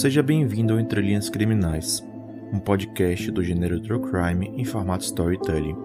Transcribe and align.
Seja 0.00 0.22
bem-vindo 0.22 0.72
ao 0.72 0.80
Entre 0.80 0.98
Linhas 0.98 1.28
Criminais, 1.28 2.02
um 2.50 2.58
podcast 2.58 3.30
do 3.30 3.44
gênero 3.44 3.78
True 3.82 4.00
Crime 4.00 4.50
em 4.56 4.64
formato 4.64 5.04
storytelling. 5.04 5.76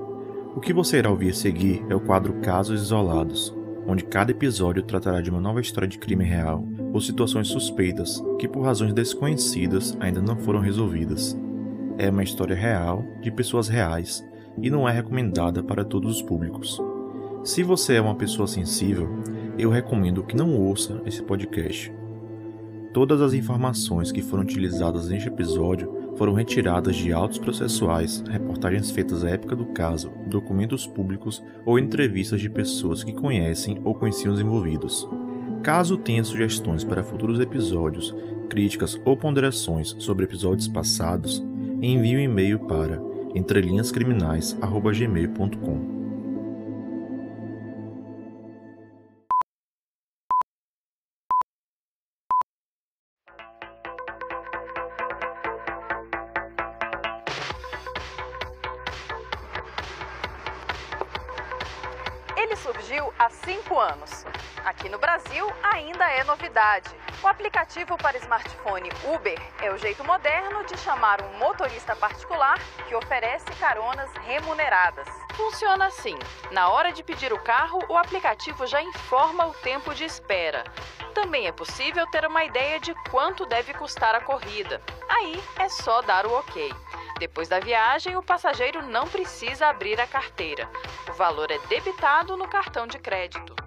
O 0.55 0.61
que 0.61 0.71
você 0.71 0.99
irá 0.99 1.09
ouvir 1.09 1.31
a 1.31 1.33
seguir 1.33 1.85
é 1.89 1.95
o 1.95 1.99
quadro 1.99 2.39
Casos 2.39 2.81
Isolados, 2.81 3.53
onde 3.85 4.05
cada 4.05 4.31
episódio 4.31 4.83
tratará 4.83 5.19
de 5.19 5.29
uma 5.29 5.41
nova 5.41 5.59
história 5.59 5.85
de 5.85 5.99
crime 5.99 6.23
real 6.23 6.65
ou 6.93 7.01
situações 7.01 7.49
suspeitas 7.49 8.23
que, 8.39 8.47
por 8.47 8.61
razões 8.61 8.93
desconhecidas, 8.93 9.97
ainda 9.99 10.21
não 10.21 10.37
foram 10.37 10.61
resolvidas. 10.61 11.37
É 11.97 12.09
uma 12.09 12.23
história 12.23 12.55
real, 12.55 13.03
de 13.21 13.29
pessoas 13.29 13.67
reais, 13.67 14.25
e 14.61 14.69
não 14.69 14.87
é 14.87 14.93
recomendada 14.93 15.61
para 15.61 15.83
todos 15.83 16.15
os 16.15 16.21
públicos. 16.21 16.81
Se 17.43 17.63
você 17.63 17.95
é 17.95 18.01
uma 18.01 18.15
pessoa 18.15 18.47
sensível, 18.47 19.09
eu 19.59 19.69
recomendo 19.69 20.23
que 20.23 20.37
não 20.37 20.55
ouça 20.55 21.01
esse 21.05 21.21
podcast. 21.21 21.91
Todas 22.95 23.19
as 23.19 23.33
informações 23.33 24.09
que 24.09 24.21
foram 24.21 24.43
utilizadas 24.43 25.09
neste 25.09 25.27
episódio 25.27 26.13
foram 26.15 26.31
retiradas 26.31 26.95
de 26.95 27.11
autos 27.11 27.37
processuais, 27.37 28.23
reportagens 28.25 28.89
feitas 28.89 29.25
à 29.25 29.31
época 29.31 29.53
do 29.53 29.65
caso, 29.65 30.13
documentos 30.27 30.87
públicos 30.87 31.43
ou 31.65 31.77
entrevistas 31.77 32.39
de 32.39 32.49
pessoas 32.49 33.03
que 33.03 33.11
conhecem 33.11 33.81
ou 33.83 33.93
conheciam 33.93 34.33
os 34.33 34.39
envolvidos. 34.39 35.05
Caso 35.61 35.97
tenha 35.97 36.23
sugestões 36.23 36.85
para 36.85 37.03
futuros 37.03 37.41
episódios, 37.41 38.15
críticas 38.49 38.97
ou 39.03 39.17
ponderações 39.17 39.93
sobre 39.99 40.23
episódios 40.23 40.69
passados, 40.69 41.43
envie 41.81 42.15
um 42.15 42.21
e-mail 42.21 42.59
para 42.59 43.01
entrelinhascriminais@gmail.com. 43.35 46.04
aplicativo 67.75 67.97
para 67.97 68.17
smartphone 68.19 68.89
Uber 69.13 69.37
é 69.61 69.69
o 69.69 69.77
jeito 69.77 70.01
moderno 70.05 70.63
de 70.63 70.77
chamar 70.77 71.21
um 71.21 71.37
motorista 71.37 71.93
particular 71.93 72.57
que 72.87 72.95
oferece 72.95 73.45
caronas 73.59 74.09
remuneradas. 74.23 75.05
Funciona 75.33 75.87
assim: 75.87 76.17
na 76.51 76.69
hora 76.69 76.93
de 76.93 77.03
pedir 77.03 77.33
o 77.33 77.43
carro, 77.43 77.79
o 77.89 77.97
aplicativo 77.97 78.65
já 78.65 78.81
informa 78.81 79.47
o 79.47 79.53
tempo 79.55 79.93
de 79.93 80.05
espera. 80.05 80.63
Também 81.13 81.47
é 81.47 81.51
possível 81.51 82.07
ter 82.07 82.25
uma 82.25 82.45
ideia 82.45 82.79
de 82.79 82.93
quanto 83.09 83.45
deve 83.45 83.73
custar 83.73 84.15
a 84.15 84.21
corrida. 84.21 84.81
Aí 85.09 85.43
é 85.59 85.67
só 85.67 86.01
dar 86.01 86.25
o 86.25 86.31
ok. 86.31 86.73
Depois 87.19 87.49
da 87.49 87.59
viagem, 87.59 88.15
o 88.15 88.23
passageiro 88.23 88.81
não 88.83 89.05
precisa 89.05 89.67
abrir 89.67 89.99
a 89.99 90.07
carteira. 90.07 90.69
O 91.09 91.13
valor 91.13 91.51
é 91.51 91.57
debitado 91.67 92.37
no 92.37 92.47
cartão 92.47 92.87
de 92.87 92.99
crédito. 92.99 93.64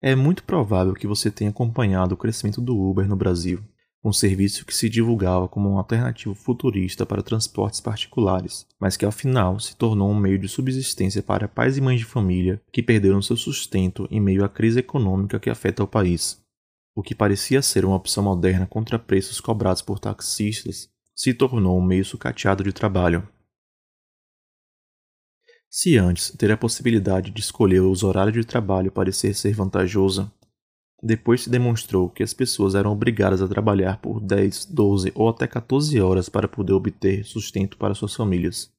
É 0.00 0.14
muito 0.14 0.44
provável 0.44 0.94
que 0.94 1.08
você 1.08 1.30
tenha 1.30 1.50
acompanhado 1.50 2.14
o 2.14 2.16
crescimento 2.16 2.60
do 2.60 2.78
Uber 2.78 3.08
no 3.08 3.16
Brasil, 3.16 3.60
um 4.04 4.12
serviço 4.12 4.64
que 4.64 4.74
se 4.74 4.88
divulgava 4.88 5.48
como 5.48 5.70
uma 5.70 5.80
alternativa 5.80 6.32
futurista 6.36 7.04
para 7.04 7.22
transportes 7.22 7.80
particulares, 7.80 8.64
mas 8.78 8.96
que 8.96 9.04
ao 9.04 9.10
final 9.10 9.58
se 9.58 9.76
tornou 9.76 10.08
um 10.08 10.18
meio 10.18 10.38
de 10.38 10.48
subsistência 10.48 11.20
para 11.20 11.48
pais 11.48 11.76
e 11.76 11.80
mães 11.80 11.98
de 11.98 12.04
família 12.04 12.62
que 12.72 12.80
perderam 12.80 13.20
seu 13.20 13.36
sustento 13.36 14.06
em 14.08 14.20
meio 14.20 14.44
à 14.44 14.48
crise 14.48 14.78
econômica 14.78 15.40
que 15.40 15.50
afeta 15.50 15.82
o 15.82 15.88
país. 15.88 16.40
O 16.94 17.02
que 17.02 17.14
parecia 17.14 17.60
ser 17.60 17.84
uma 17.84 17.96
opção 17.96 18.22
moderna 18.22 18.66
contra 18.66 18.98
preços 18.98 19.40
cobrados 19.40 19.82
por 19.82 19.98
taxistas 19.98 20.88
se 21.14 21.34
tornou 21.34 21.76
um 21.76 21.84
meio 21.84 22.04
sucateado 22.04 22.62
de 22.62 22.72
trabalho. 22.72 23.26
Se 25.70 25.98
antes 25.98 26.30
ter 26.30 26.50
a 26.50 26.56
possibilidade 26.56 27.30
de 27.30 27.40
escolher 27.40 27.80
os 27.80 28.02
horários 28.02 28.34
de 28.34 28.46
trabalho 28.46 28.90
parecer 28.90 29.34
ser 29.34 29.52
vantajoso, 29.52 30.32
depois 31.02 31.42
se 31.42 31.50
demonstrou 31.50 32.08
que 32.08 32.22
as 32.22 32.32
pessoas 32.32 32.74
eram 32.74 32.90
obrigadas 32.90 33.42
a 33.42 33.46
trabalhar 33.46 34.00
por 34.00 34.18
10, 34.18 34.64
12 34.64 35.12
ou 35.14 35.28
até 35.28 35.46
14 35.46 36.00
horas 36.00 36.28
para 36.28 36.48
poder 36.48 36.72
obter 36.72 37.24
sustento 37.24 37.76
para 37.76 37.94
suas 37.94 38.14
famílias. 38.14 38.72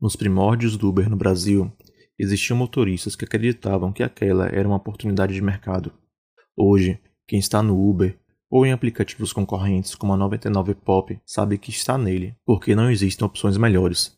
Nos 0.00 0.14
primórdios 0.14 0.76
do 0.76 0.88
Uber 0.88 1.08
no 1.08 1.16
Brasil, 1.16 1.72
existiam 2.18 2.56
motoristas 2.56 3.16
que 3.16 3.24
acreditavam 3.24 3.92
que 3.92 4.02
aquela 4.02 4.46
era 4.46 4.68
uma 4.68 4.76
oportunidade 4.76 5.34
de 5.34 5.40
mercado. 5.40 5.92
Hoje, 6.54 7.00
quem 7.26 7.38
está 7.38 7.62
no 7.62 7.88
Uber 7.88 8.18
ou 8.50 8.64
em 8.64 8.72
aplicativos 8.72 9.32
concorrentes 9.32 9.94
como 9.94 10.12
a 10.12 10.16
99 10.16 10.74
Pop 10.74 11.18
sabe 11.24 11.58
que 11.58 11.70
está 11.70 11.98
nele, 11.98 12.36
porque 12.44 12.76
não 12.76 12.90
existem 12.90 13.26
opções 13.26 13.56
melhores. 13.56 14.15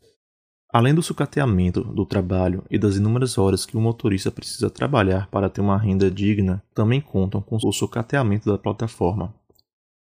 Além 0.71 0.95
do 0.95 1.03
sucateamento 1.03 1.83
do 1.83 2.05
trabalho 2.05 2.63
e 2.71 2.79
das 2.79 2.97
inúmeras 2.97 3.39
horas 3.39 3.65
que 3.65 3.75
o 3.75 3.81
motorista 3.81 4.31
precisa 4.31 4.69
trabalhar 4.69 5.27
para 5.31 5.49
ter 5.49 5.63
uma 5.63 5.79
renda 5.79 6.11
digna, 6.11 6.63
também 6.75 7.01
contam 7.01 7.41
com 7.41 7.57
o 7.57 7.73
sucateamento 7.73 8.51
da 8.51 8.59
plataforma. 8.59 9.35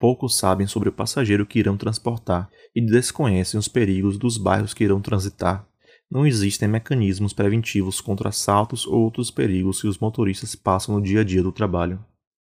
Poucos 0.00 0.38
sabem 0.38 0.66
sobre 0.66 0.88
o 0.88 0.92
passageiro 0.92 1.44
que 1.44 1.58
irão 1.58 1.76
transportar 1.76 2.48
e 2.74 2.80
desconhecem 2.80 3.60
os 3.60 3.68
perigos 3.68 4.16
dos 4.16 4.38
bairros 4.38 4.72
que 4.72 4.84
irão 4.84 5.02
transitar. 5.02 5.68
Não 6.10 6.26
existem 6.26 6.66
mecanismos 6.66 7.34
preventivos 7.34 8.00
contra 8.00 8.30
assaltos 8.30 8.86
ou 8.86 9.02
outros 9.02 9.30
perigos 9.30 9.82
que 9.82 9.88
os 9.88 9.98
motoristas 9.98 10.54
passam 10.54 10.94
no 10.94 11.02
dia 11.02 11.20
a 11.20 11.24
dia 11.24 11.42
do 11.42 11.52
trabalho. 11.52 12.02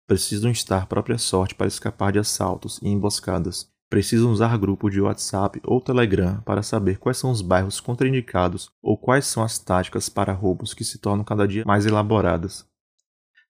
Precisam 0.07 0.49
estar 0.49 0.87
própria 0.87 1.19
sorte 1.19 1.53
para 1.53 1.67
escapar 1.67 2.11
de 2.11 2.19
assaltos 2.19 2.79
e 2.81 2.89
emboscadas. 2.89 3.69
Precisam 3.89 4.31
usar 4.31 4.57
grupo 4.57 4.89
de 4.89 4.99
WhatsApp 4.99 5.61
ou 5.63 5.79
Telegram 5.79 6.41
para 6.41 6.61
saber 6.61 6.97
quais 6.97 7.17
são 7.17 7.31
os 7.31 7.41
bairros 7.41 7.79
contraindicados 7.79 8.69
ou 8.81 8.97
quais 8.97 9.25
são 9.25 9.41
as 9.41 9.57
táticas 9.57 10.09
para 10.09 10.33
roubos 10.33 10.73
que 10.73 10.83
se 10.83 10.97
tornam 10.97 11.23
cada 11.23 11.47
dia 11.47 11.63
mais 11.65 11.85
elaboradas. 11.85 12.65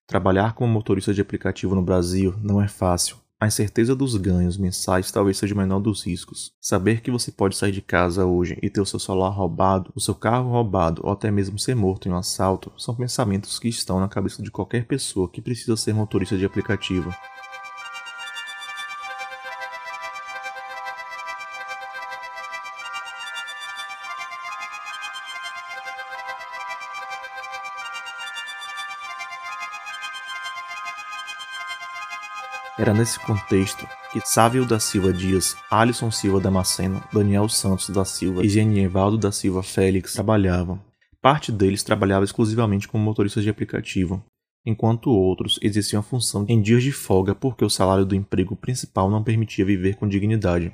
Trabalhar 0.06 0.54
como 0.54 0.72
motorista 0.72 1.12
de 1.12 1.20
aplicativo 1.20 1.74
no 1.74 1.82
Brasil 1.82 2.34
não 2.40 2.62
é 2.62 2.68
fácil. 2.68 3.16
A 3.40 3.46
incerteza 3.46 3.94
dos 3.94 4.16
ganhos 4.16 4.56
mensais 4.56 5.12
talvez 5.12 5.38
seja 5.38 5.54
o 5.54 5.58
menor 5.58 5.80
dos 5.80 6.04
riscos. 6.04 6.52
Saber 6.60 7.00
que 7.00 7.10
você 7.10 7.30
pode 7.30 7.56
sair 7.56 7.70
de 7.70 7.82
casa 7.82 8.24
hoje 8.24 8.58
e 8.62 8.70
ter 8.70 8.80
o 8.80 8.86
seu 8.86 8.98
celular 8.98 9.30
roubado, 9.30 9.92
o 9.94 10.00
seu 10.00 10.14
carro 10.14 10.50
roubado 10.50 11.02
ou 11.04 11.12
até 11.12 11.30
mesmo 11.30 11.58
ser 11.58 11.74
morto 11.74 12.08
em 12.08 12.12
um 12.12 12.16
assalto 12.16 12.72
são 12.76 12.94
pensamentos 12.94 13.58
que 13.58 13.68
estão 13.68 14.00
na 14.00 14.08
cabeça 14.08 14.42
de 14.42 14.50
qualquer 14.50 14.86
pessoa 14.86 15.28
que 15.28 15.42
precisa 15.42 15.76
ser 15.76 15.92
motorista 15.92 16.36
de 16.36 16.44
aplicativo. 16.44 17.12
Era 32.78 32.94
nesse 32.94 33.18
contexto 33.18 33.84
que 34.12 34.20
Sávio 34.24 34.64
da 34.64 34.78
Silva 34.78 35.12
Dias, 35.12 35.56
Alisson 35.68 36.12
Silva 36.12 36.38
Damasceno, 36.38 37.02
Daniel 37.12 37.48
Santos 37.48 37.90
da 37.90 38.04
Silva 38.04 38.44
e 38.44 38.48
Genievaldo 38.48 39.18
da 39.18 39.32
Silva 39.32 39.64
Félix 39.64 40.12
trabalhavam. 40.12 40.80
Parte 41.20 41.50
deles 41.50 41.82
trabalhava 41.82 42.24
exclusivamente 42.24 42.86
como 42.86 43.02
motoristas 43.02 43.42
de 43.42 43.50
aplicativo, 43.50 44.24
enquanto 44.64 45.10
outros 45.10 45.58
exerciam 45.60 45.98
a 45.98 46.04
função 46.04 46.46
em 46.48 46.62
dias 46.62 46.84
de 46.84 46.92
folga 46.92 47.34
porque 47.34 47.64
o 47.64 47.70
salário 47.70 48.06
do 48.06 48.14
emprego 48.14 48.54
principal 48.54 49.10
não 49.10 49.24
permitia 49.24 49.64
viver 49.64 49.96
com 49.96 50.06
dignidade. 50.06 50.72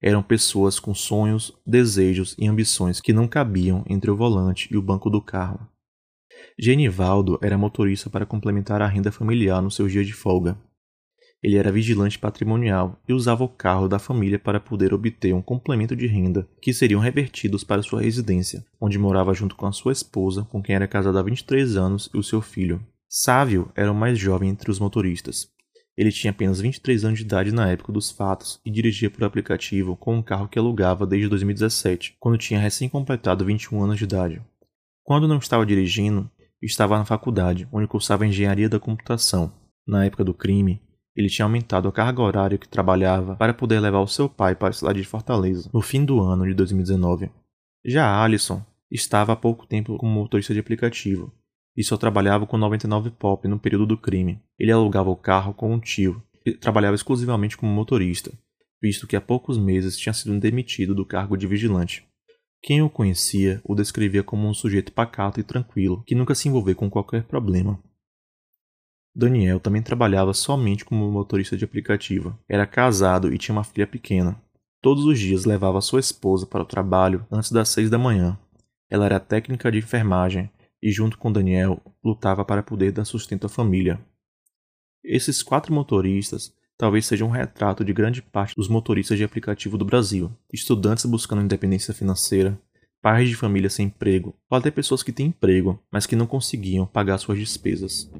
Eram 0.00 0.22
pessoas 0.22 0.80
com 0.80 0.94
sonhos, 0.94 1.52
desejos 1.66 2.34
e 2.38 2.48
ambições 2.48 3.02
que 3.02 3.12
não 3.12 3.28
cabiam 3.28 3.84
entre 3.86 4.10
o 4.10 4.16
volante 4.16 4.66
e 4.72 4.78
o 4.78 4.82
banco 4.82 5.10
do 5.10 5.20
carro. 5.20 5.60
Genivaldo 6.58 7.38
era 7.42 7.58
motorista 7.58 8.08
para 8.08 8.24
complementar 8.24 8.80
a 8.80 8.86
renda 8.86 9.12
familiar 9.12 9.60
nos 9.60 9.76
seus 9.76 9.92
dias 9.92 10.06
de 10.06 10.14
folga. 10.14 10.56
Ele 11.42 11.56
era 11.56 11.72
vigilante 11.72 12.18
patrimonial 12.18 13.00
e 13.08 13.12
usava 13.12 13.42
o 13.42 13.48
carro 13.48 13.88
da 13.88 13.98
família 13.98 14.38
para 14.38 14.60
poder 14.60 14.94
obter 14.94 15.34
um 15.34 15.42
complemento 15.42 15.96
de 15.96 16.06
renda 16.06 16.46
que 16.60 16.72
seriam 16.72 17.00
revertidos 17.00 17.64
para 17.64 17.82
sua 17.82 18.00
residência, 18.00 18.64
onde 18.80 18.98
morava 18.98 19.34
junto 19.34 19.56
com 19.56 19.66
a 19.66 19.72
sua 19.72 19.92
esposa, 19.92 20.46
com 20.50 20.62
quem 20.62 20.76
era 20.76 20.86
casado 20.86 21.18
há 21.18 21.22
23 21.22 21.76
anos, 21.76 22.08
e 22.14 22.18
o 22.18 22.22
seu 22.22 22.40
filho. 22.40 22.80
Sávio 23.08 23.70
era 23.74 23.90
o 23.90 23.94
mais 23.94 24.18
jovem 24.18 24.50
entre 24.50 24.70
os 24.70 24.78
motoristas. 24.78 25.50
Ele 25.96 26.12
tinha 26.12 26.30
apenas 26.30 26.60
23 26.60 27.04
anos 27.04 27.18
de 27.18 27.24
idade 27.24 27.52
na 27.52 27.68
época 27.70 27.92
dos 27.92 28.10
fatos 28.10 28.60
e 28.64 28.70
dirigia 28.70 29.10
por 29.10 29.24
aplicativo 29.24 29.96
com 29.96 30.16
um 30.16 30.22
carro 30.22 30.48
que 30.48 30.58
alugava 30.58 31.06
desde 31.06 31.28
2017, 31.28 32.16
quando 32.18 32.38
tinha 32.38 32.60
recém-completado 32.60 33.44
21 33.44 33.82
anos 33.82 33.98
de 33.98 34.04
idade. 34.04 34.40
Quando 35.02 35.28
não 35.28 35.38
estava 35.38 35.66
dirigindo, 35.66 36.30
estava 36.62 36.96
na 36.96 37.04
faculdade, 37.04 37.68
onde 37.72 37.88
cursava 37.88 38.26
engenharia 38.26 38.68
da 38.68 38.78
computação. 38.78 39.52
Na 39.86 40.04
época 40.06 40.24
do 40.24 40.32
crime, 40.32 40.80
ele 41.16 41.28
tinha 41.28 41.44
aumentado 41.44 41.88
a 41.88 41.92
carga 41.92 42.22
horária 42.22 42.58
que 42.58 42.68
trabalhava 42.68 43.36
para 43.36 43.54
poder 43.54 43.80
levar 43.80 44.00
o 44.00 44.08
seu 44.08 44.28
pai 44.28 44.54
para 44.54 44.68
a 44.68 44.72
cidade 44.72 45.00
de 45.00 45.06
Fortaleza, 45.06 45.70
no 45.72 45.80
fim 45.80 46.04
do 46.04 46.20
ano 46.20 46.46
de 46.46 46.54
2019. 46.54 47.30
Já 47.84 48.22
Alisson 48.22 48.64
estava 48.90 49.32
há 49.32 49.36
pouco 49.36 49.66
tempo 49.66 49.96
como 49.96 50.12
motorista 50.12 50.54
de 50.54 50.60
aplicativo 50.60 51.32
e 51.76 51.82
só 51.82 51.96
trabalhava 51.96 52.46
com 52.46 52.56
99 52.56 53.10
Pop 53.10 53.46
no 53.48 53.58
período 53.58 53.86
do 53.86 53.98
crime. 53.98 54.40
Ele 54.58 54.72
alugava 54.72 55.10
o 55.10 55.16
carro 55.16 55.54
com 55.54 55.72
um 55.72 55.80
tio 55.80 56.22
trabalhava 56.60 56.94
exclusivamente 56.94 57.56
como 57.56 57.72
motorista, 57.72 58.32
visto 58.80 59.06
que 59.06 59.16
há 59.16 59.20
poucos 59.20 59.58
meses 59.58 59.96
tinha 59.96 60.12
sido 60.12 60.38
demitido 60.38 60.94
do 60.94 61.06
cargo 61.06 61.36
de 61.36 61.46
vigilante. 61.46 62.04
Quem 62.60 62.82
o 62.82 62.90
conhecia 62.90 63.60
o 63.64 63.74
descrevia 63.74 64.22
como 64.22 64.48
um 64.48 64.54
sujeito 64.54 64.92
pacato 64.92 65.40
e 65.40 65.44
tranquilo, 65.44 66.02
que 66.06 66.14
nunca 66.14 66.34
se 66.34 66.48
envolveu 66.48 66.74
com 66.74 66.90
qualquer 66.90 67.24
problema. 67.24 67.82
Daniel 69.14 69.60
também 69.60 69.82
trabalhava 69.82 70.32
somente 70.32 70.84
como 70.84 71.10
motorista 71.10 71.56
de 71.56 71.64
aplicativo. 71.64 72.38
Era 72.48 72.66
casado 72.66 73.32
e 73.32 73.38
tinha 73.38 73.54
uma 73.54 73.64
filha 73.64 73.86
pequena. 73.86 74.40
Todos 74.80 75.04
os 75.04 75.18
dias 75.18 75.44
levava 75.44 75.80
sua 75.80 76.00
esposa 76.00 76.46
para 76.46 76.62
o 76.62 76.66
trabalho 76.66 77.26
antes 77.30 77.52
das 77.52 77.68
seis 77.68 77.90
da 77.90 77.98
manhã. 77.98 78.38
Ela 78.90 79.04
era 79.04 79.20
técnica 79.20 79.70
de 79.70 79.78
enfermagem 79.78 80.50
e, 80.82 80.90
junto 80.90 81.18
com 81.18 81.30
Daniel, 81.30 81.80
lutava 82.02 82.44
para 82.44 82.62
poder 82.62 82.90
dar 82.90 83.04
sustento 83.04 83.46
à 83.46 83.48
família. 83.48 84.00
Esses 85.04 85.42
quatro 85.42 85.72
motoristas 85.72 86.52
talvez 86.76 87.06
sejam 87.06 87.28
um 87.28 87.30
retrato 87.30 87.84
de 87.84 87.92
grande 87.92 88.20
parte 88.20 88.56
dos 88.56 88.66
motoristas 88.68 89.16
de 89.16 89.24
aplicativo 89.24 89.78
do 89.78 89.84
Brasil, 89.84 90.32
estudantes 90.52 91.04
buscando 91.04 91.42
independência 91.42 91.94
financeira, 91.94 92.58
pais 93.00 93.28
de 93.28 93.36
família 93.36 93.70
sem 93.70 93.86
emprego, 93.86 94.34
ou 94.50 94.58
até 94.58 94.70
pessoas 94.70 95.02
que 95.02 95.12
têm 95.12 95.26
emprego, 95.26 95.80
mas 95.92 96.06
que 96.06 96.16
não 96.16 96.26
conseguiam 96.26 96.86
pagar 96.86 97.18
suas 97.18 97.38
despesas. 97.38 98.10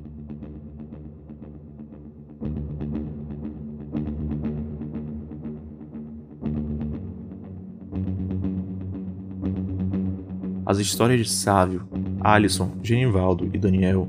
As 10.64 10.78
histórias 10.78 11.26
de 11.26 11.28
Sávio, 11.28 11.88
Alisson, 12.20 12.78
Genivaldo 12.82 13.50
e 13.52 13.58
Daniel 13.58 14.08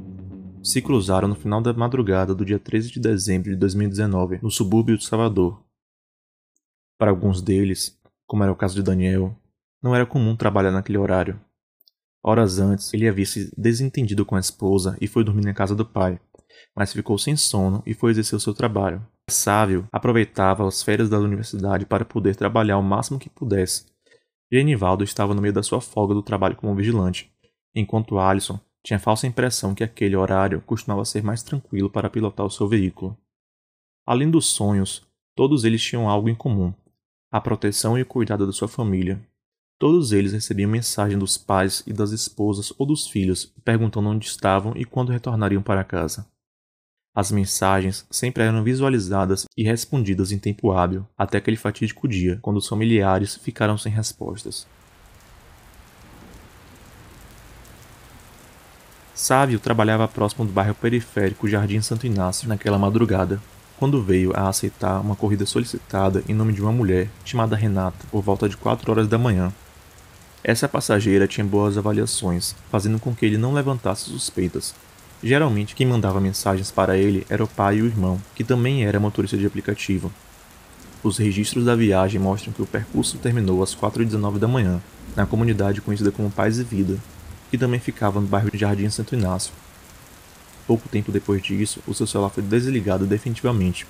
se 0.61 0.83
cruzaram 0.83 1.27
no 1.27 1.35
final 1.35 1.59
da 1.61 1.73
madrugada 1.73 2.35
do 2.35 2.45
dia 2.45 2.59
13 2.59 2.91
de 2.91 2.99
dezembro 2.99 3.49
de 3.49 3.55
2019, 3.55 4.39
no 4.41 4.51
subúrbio 4.51 4.95
de 4.95 5.03
Salvador. 5.03 5.61
Para 6.97 7.09
alguns 7.09 7.41
deles, 7.41 7.99
como 8.27 8.43
era 8.43 8.51
o 8.51 8.55
caso 8.55 8.75
de 8.75 8.83
Daniel, 8.83 9.35
não 9.81 9.95
era 9.95 10.05
comum 10.05 10.35
trabalhar 10.35 10.71
naquele 10.71 10.99
horário. 10.99 11.41
Horas 12.23 12.59
antes, 12.59 12.93
ele 12.93 13.09
havia 13.09 13.25
se 13.25 13.51
desentendido 13.57 14.23
com 14.23 14.35
a 14.35 14.39
esposa 14.39 14.95
e 15.01 15.07
foi 15.07 15.23
dormir 15.23 15.43
na 15.43 15.53
casa 15.55 15.75
do 15.75 15.83
pai, 15.83 16.19
mas 16.75 16.93
ficou 16.93 17.17
sem 17.17 17.35
sono 17.35 17.81
e 17.83 17.95
foi 17.95 18.11
exercer 18.11 18.37
o 18.37 18.39
seu 18.39 18.53
trabalho. 18.53 19.05
Sávio 19.29 19.87
aproveitava 19.91 20.67
as 20.67 20.83
férias 20.83 21.09
da 21.09 21.19
universidade 21.19 21.85
para 21.85 22.05
poder 22.05 22.35
trabalhar 22.35 22.77
o 22.77 22.83
máximo 22.83 23.19
que 23.19 23.29
pudesse. 23.29 23.92
Genivaldo 24.53 25.03
estava 25.03 25.33
no 25.33 25.41
meio 25.41 25.51
da 25.51 25.63
sua 25.63 25.81
folga 25.81 26.13
do 26.13 26.21
trabalho 26.21 26.55
como 26.55 26.75
vigilante, 26.75 27.33
enquanto 27.73 28.19
Alisson 28.19 28.59
tinha 28.83 28.99
falsa 28.99 29.25
impressão 29.25 29.73
que 29.73 29.83
aquele 29.83 30.15
horário 30.15 30.61
costumava 30.61 31.03
ser 31.05 31.23
mais 31.23 31.41
tranquilo 31.41 31.89
para 31.89 32.07
pilotar 32.07 32.45
o 32.45 32.51
seu 32.51 32.67
veículo. 32.67 33.17
Além 34.05 34.29
dos 34.29 34.45
sonhos, 34.45 35.01
todos 35.35 35.63
eles 35.63 35.81
tinham 35.81 36.07
algo 36.07 36.29
em 36.29 36.35
comum: 36.35 36.71
a 37.31 37.41
proteção 37.41 37.97
e 37.97 38.03
o 38.03 38.05
cuidado 38.05 38.45
da 38.45 38.51
sua 38.51 38.67
família. 38.67 39.19
Todos 39.79 40.11
eles 40.11 40.33
recebiam 40.33 40.69
mensagem 40.69 41.17
dos 41.17 41.35
pais 41.35 41.81
e 41.87 41.91
das 41.91 42.11
esposas 42.11 42.71
ou 42.77 42.85
dos 42.85 43.07
filhos 43.07 43.51
perguntando 43.65 44.07
onde 44.07 44.27
estavam 44.27 44.73
e 44.77 44.85
quando 44.85 45.11
retornariam 45.11 45.63
para 45.63 45.83
casa. 45.83 46.27
As 47.15 47.31
mensagens 47.31 48.07
sempre 48.09 48.41
eram 48.41 48.63
visualizadas 48.63 49.45
e 49.55 49.63
respondidas 49.63 50.31
em 50.31 50.39
tempo 50.39 50.71
hábil, 50.71 51.05
até 51.15 51.37
aquele 51.37 51.57
fatídico 51.57 52.07
dia, 52.07 52.39
quando 52.41 52.57
os 52.57 52.67
familiares 52.67 53.35
ficaram 53.35 53.77
sem 53.77 53.91
respostas. 53.91 54.65
Sávio 59.13 59.59
trabalhava 59.59 60.07
próximo 60.07 60.43
do 60.43 60.51
bairro 60.51 60.73
periférico 60.73 61.47
Jardim 61.47 61.81
Santo 61.81 62.07
Inácio 62.07 62.49
naquela 62.49 62.79
madrugada, 62.79 63.39
quando 63.77 64.01
veio 64.01 64.35
a 64.35 64.49
aceitar 64.49 64.99
uma 64.99 65.15
corrida 65.15 65.45
solicitada 65.45 66.23
em 66.27 66.33
nome 66.33 66.51
de 66.51 66.63
uma 66.63 66.71
mulher 66.71 67.09
chamada 67.23 67.55
Renata 67.55 68.07
por 68.09 68.23
volta 68.23 68.49
de 68.49 68.57
4 68.57 68.91
horas 68.91 69.07
da 69.07 69.19
manhã. 69.19 69.53
Essa 70.43 70.67
passageira 70.67 71.27
tinha 71.27 71.45
boas 71.45 71.77
avaliações, 71.77 72.55
fazendo 72.71 72.99
com 72.99 73.13
que 73.13 73.23
ele 73.23 73.37
não 73.37 73.53
levantasse 73.53 74.09
suspeitas. 74.09 74.73
Geralmente 75.23 75.73
quem 75.73 75.87
mandava 75.87 76.19
mensagens 76.19 76.69
para 76.69 76.97
ele 76.97 77.25
era 77.29 77.41
o 77.41 77.47
pai 77.47 77.77
e 77.77 77.81
o 77.81 77.85
irmão, 77.85 78.21
que 78.35 78.43
também 78.43 78.85
era 78.85 78.99
motorista 78.99 79.37
de 79.37 79.45
aplicativo. 79.45 80.11
Os 81.01 81.17
registros 81.17 81.63
da 81.63 81.77
viagem 81.77 82.19
mostram 82.19 82.51
que 82.51 82.61
o 82.61 82.65
percurso 82.65 83.17
terminou 83.17 83.63
às 83.63 83.73
4h19 83.73 84.37
da 84.37 84.49
manhã, 84.49 84.81
na 85.15 85.25
comunidade 85.25 85.79
conhecida 85.79 86.11
como 86.11 86.29
Paz 86.29 86.59
e 86.59 86.63
Vida, 86.63 86.97
que 87.49 87.57
também 87.57 87.79
ficava 87.79 88.19
no 88.19 88.27
bairro 88.27 88.51
de 88.51 88.57
Jardim 88.57 88.89
Santo 88.89 89.15
Inácio. 89.15 89.53
Pouco 90.67 90.89
tempo 90.89 91.09
depois 91.09 91.41
disso, 91.41 91.81
o 91.87 91.93
seu 91.93 92.05
celular 92.05 92.29
foi 92.29 92.43
desligado 92.43 93.05
definitivamente. 93.05 93.87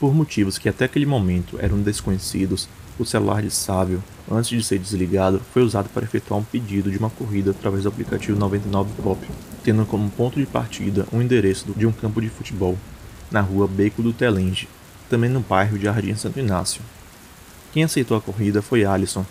Por 0.00 0.14
motivos 0.14 0.56
que 0.56 0.70
até 0.70 0.86
aquele 0.86 1.06
momento 1.06 1.58
eram 1.60 1.82
desconhecidos, 1.82 2.66
o 2.98 3.04
celular 3.04 3.42
de 3.42 3.50
Sávio, 3.50 4.02
antes 4.30 4.50
de 4.50 4.62
ser 4.62 4.78
desligado, 4.78 5.40
foi 5.52 5.62
usado 5.62 5.88
para 5.90 6.04
efetuar 6.04 6.40
um 6.40 6.44
pedido 6.44 6.90
de 6.90 6.98
uma 6.98 7.10
corrida 7.10 7.50
através 7.50 7.82
do 7.82 7.88
aplicativo 7.88 8.38
99pop, 8.38 9.18
tendo 9.62 9.84
como 9.84 10.10
ponto 10.10 10.38
de 10.38 10.46
partida 10.46 11.06
um 11.12 11.20
endereço 11.20 11.72
de 11.76 11.86
um 11.86 11.92
campo 11.92 12.20
de 12.20 12.28
futebol, 12.28 12.78
na 13.30 13.40
rua 13.40 13.66
Beco 13.66 14.02
do 14.02 14.12
Telenge, 14.12 14.68
também 15.10 15.28
no 15.28 15.40
bairro 15.40 15.78
de 15.78 15.84
Jardim 15.84 16.14
Santo 16.14 16.38
Inácio. 16.38 16.80
Quem 17.72 17.84
aceitou 17.84 18.16
a 18.16 18.20
corrida 18.20 18.62
foi 18.62 18.84
Alisson, 18.84 19.26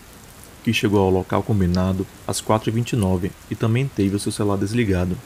que 0.64 0.74
chegou 0.74 1.00
ao 1.00 1.10
local 1.10 1.44
combinado 1.44 2.06
às 2.28 2.42
4h29 2.42 3.32
e 3.50 3.56
também 3.56 3.88
teve 3.88 4.16
o 4.16 4.20
seu 4.20 4.32
celular 4.32 4.58
desligado. 4.58 5.18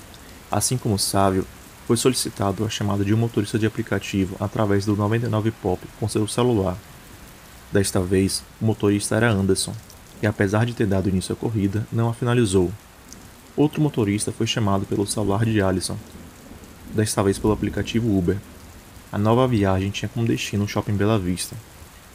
Assim 0.52 0.78
como 0.78 0.98
Sávio, 0.98 1.46
foi 1.88 1.98
solicitado 1.98 2.64
a 2.64 2.70
chamada 2.70 3.04
de 3.04 3.14
um 3.14 3.18
motorista 3.18 3.58
de 3.58 3.66
aplicativo 3.66 4.36
através 4.40 4.86
do 4.86 4.96
99 4.96 5.52
Pop 5.52 5.82
com 6.00 6.08
seu 6.08 6.28
celular. 6.28 6.78
Desta 7.72 8.00
vez, 8.00 8.44
o 8.60 8.66
motorista 8.66 9.16
era 9.16 9.30
Anderson, 9.30 9.76
e 10.22 10.28
apesar 10.28 10.66
de 10.66 10.74
ter 10.74 10.88
dado 10.88 11.10
início 11.10 11.34
à 11.34 11.36
corrida, 11.36 11.86
não 11.92 12.10
a 12.10 12.14
finalizou. 12.14 12.72
Outro 13.56 13.82
motorista 13.82 14.32
foi 14.32 14.48
chamado 14.48 14.86
pelo 14.86 15.06
celular 15.06 15.46
de 15.46 15.62
Alisson, 15.62 15.98
desta 16.96 17.22
vez 17.22 17.38
pelo 17.38 17.54
aplicativo 17.54 18.18
Uber. 18.18 18.38
A 19.12 19.18
nova 19.18 19.48
viagem 19.48 19.92
tinha 19.92 20.10
como 20.10 20.26
destino 20.26 20.64
o 20.64 20.68
Shopping 20.68 20.96
Bela 20.96 21.20
Vista. 21.20 21.56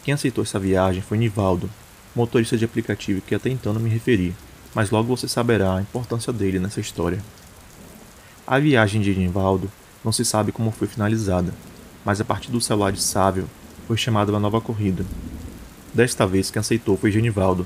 Quem 0.03 0.13
aceitou 0.13 0.43
essa 0.43 0.59
viagem 0.59 1.03
foi 1.03 1.19
Nivaldo, 1.19 1.71
motorista 2.15 2.57
de 2.57 2.65
aplicativo 2.65 3.21
que 3.23 3.35
até 3.35 3.49
então 3.49 3.73
não 3.73 3.81
me 3.81 3.91
referi, 3.91 4.35
mas 4.75 4.91
logo 4.91 5.17
você 5.17 5.29
saberá 5.29 5.77
a 5.77 5.83
importância 5.83 6.33
dele 6.33 6.59
nessa 6.59 6.81
história. 6.81 7.23
A 8.47 8.59
viagem 8.59 9.01
de 9.01 9.13
Genivaldo 9.13 9.71
não 10.05 10.13
se 10.13 10.25
sabe 10.25 10.53
como 10.53 10.71
foi 10.71 10.87
finalizada, 10.87 11.55
mas 12.05 12.21
a 12.21 12.25
partir 12.25 12.51
do 12.51 12.61
celular 12.61 12.93
de 12.93 13.01
Sávio 13.01 13.49
foi 13.87 13.97
chamada 13.97 14.33
uma 14.33 14.41
nova 14.41 14.61
corrida. 14.61 15.05
Desta 15.95 16.27
vez 16.27 16.51
quem 16.51 16.59
aceitou 16.59 16.97
foi 16.97 17.13
Genivaldo, 17.13 17.65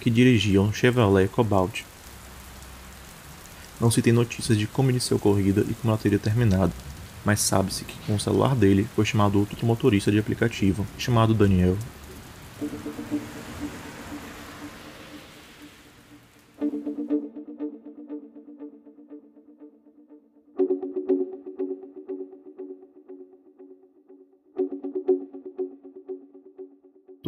que 0.00 0.10
dirigia 0.10 0.60
um 0.60 0.72
Chevrolet 0.72 1.28
Cobalt. 1.28 1.82
Não 3.80 3.92
se 3.92 4.02
tem 4.02 4.12
notícias 4.12 4.58
de 4.58 4.66
como 4.66 4.90
iniciou 4.90 5.18
a 5.18 5.22
corrida 5.22 5.60
e 5.60 5.74
como 5.74 5.92
ela 5.92 5.96
teria 5.96 6.18
terminado, 6.18 6.72
mas 7.24 7.38
sabe-se 7.38 7.84
que 7.84 7.94
com 8.04 8.16
o 8.16 8.20
celular 8.20 8.56
dele 8.56 8.88
foi 8.96 9.04
chamado 9.04 9.38
outro 9.38 9.64
motorista 9.64 10.10
de 10.10 10.18
aplicativo, 10.18 10.84
chamado 10.98 11.32
Daniel. 11.32 11.78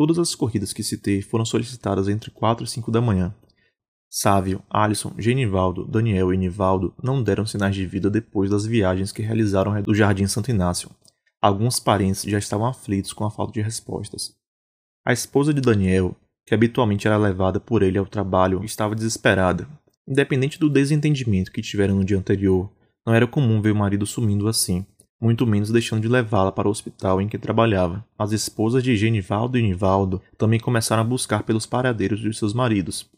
Todas 0.03 0.19
as 0.19 0.35
corridas 0.35 0.73
que 0.73 0.83
citei 0.83 1.23
foram 1.23 1.45
solicitadas 1.45 2.09
entre 2.09 2.29
4 2.33 2.65
e 2.65 2.67
5 2.67 2.91
da 2.91 3.01
manhã. 3.01 3.33
Sávio, 4.11 4.61
Alisson, 4.69 5.15
Genivaldo, 5.17 5.87
Daniel 5.87 6.35
e 6.35 6.37
Nivaldo 6.37 6.93
não 7.01 7.23
deram 7.23 7.47
sinais 7.47 7.77
de 7.77 7.87
vida 7.87 8.11
depois 8.11 8.51
das 8.51 8.67
viagens 8.67 9.13
que 9.13 9.23
realizaram 9.23 9.81
do 9.81 9.95
Jardim 9.95 10.27
Santo 10.27 10.51
Inácio. 10.51 10.91
Alguns 11.41 11.79
parentes 11.79 12.23
já 12.23 12.37
estavam 12.37 12.67
aflitos 12.67 13.13
com 13.13 13.25
a 13.25 13.31
falta 13.31 13.53
de 13.53 13.63
respostas. 13.63 14.35
A 15.07 15.13
esposa 15.13 15.55
de 15.55 15.61
Daniel, 15.61 16.17
que 16.45 16.53
habitualmente 16.53 17.07
era 17.07 17.17
levada 17.17 17.61
por 17.61 17.81
ele 17.81 17.97
ao 17.97 18.05
trabalho, 18.05 18.65
estava 18.65 18.97
desesperada. 18.97 19.69
Independente 20.05 20.59
do 20.59 20.69
desentendimento 20.69 21.53
que 21.53 21.63
tiveram 21.63 21.95
no 21.95 22.05
dia 22.05 22.19
anterior, 22.19 22.69
não 23.07 23.15
era 23.15 23.29
comum 23.29 23.63
ver 23.63 23.71
o 23.71 23.77
marido 23.77 24.05
sumindo 24.05 24.49
assim 24.49 24.85
muito 25.23 25.47
menos 25.47 25.71
deixando 25.71 26.03
de 26.03 26.09
levá-la 26.09 26.51
para 26.51 26.67
o 26.67 26.71
hospital 26.71 27.23
em 27.23 27.29
que 27.29 27.39
trabalhava. 27.39 28.05
As 28.19 28.33
esposas 28.33 28.83
de 28.83 28.97
Genivaldo 28.97 29.57
e 29.57 29.63
Nivaldo 29.63 30.21
também 30.37 30.59
começaram 30.59 31.03
a 31.03 31.07
buscar 31.07 31.45
pelos 31.45 31.65
paradeiros 31.65 32.19
de 32.19 32.35
seus 32.35 32.53
maridos. 32.53 33.09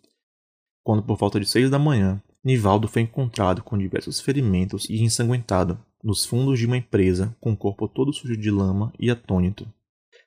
Quando, 0.82 1.02
por 1.02 1.16
volta 1.16 1.40
de 1.40 1.46
seis 1.46 1.70
da 1.70 1.78
manhã, 1.78 2.22
Nivaldo 2.44 2.86
foi 2.86 3.00
encontrado 3.00 3.62
com 3.62 3.78
diversos 3.78 4.20
ferimentos 4.20 4.86
e 4.90 5.02
ensanguentado, 5.02 5.78
nos 6.02 6.26
fundos 6.26 6.58
de 6.58 6.66
uma 6.66 6.76
empresa, 6.76 7.34
com 7.40 7.52
o 7.52 7.56
corpo 7.56 7.88
todo 7.88 8.12
sujo 8.12 8.36
de 8.36 8.50
lama 8.50 8.92
e 9.00 9.10
atônito. 9.10 9.66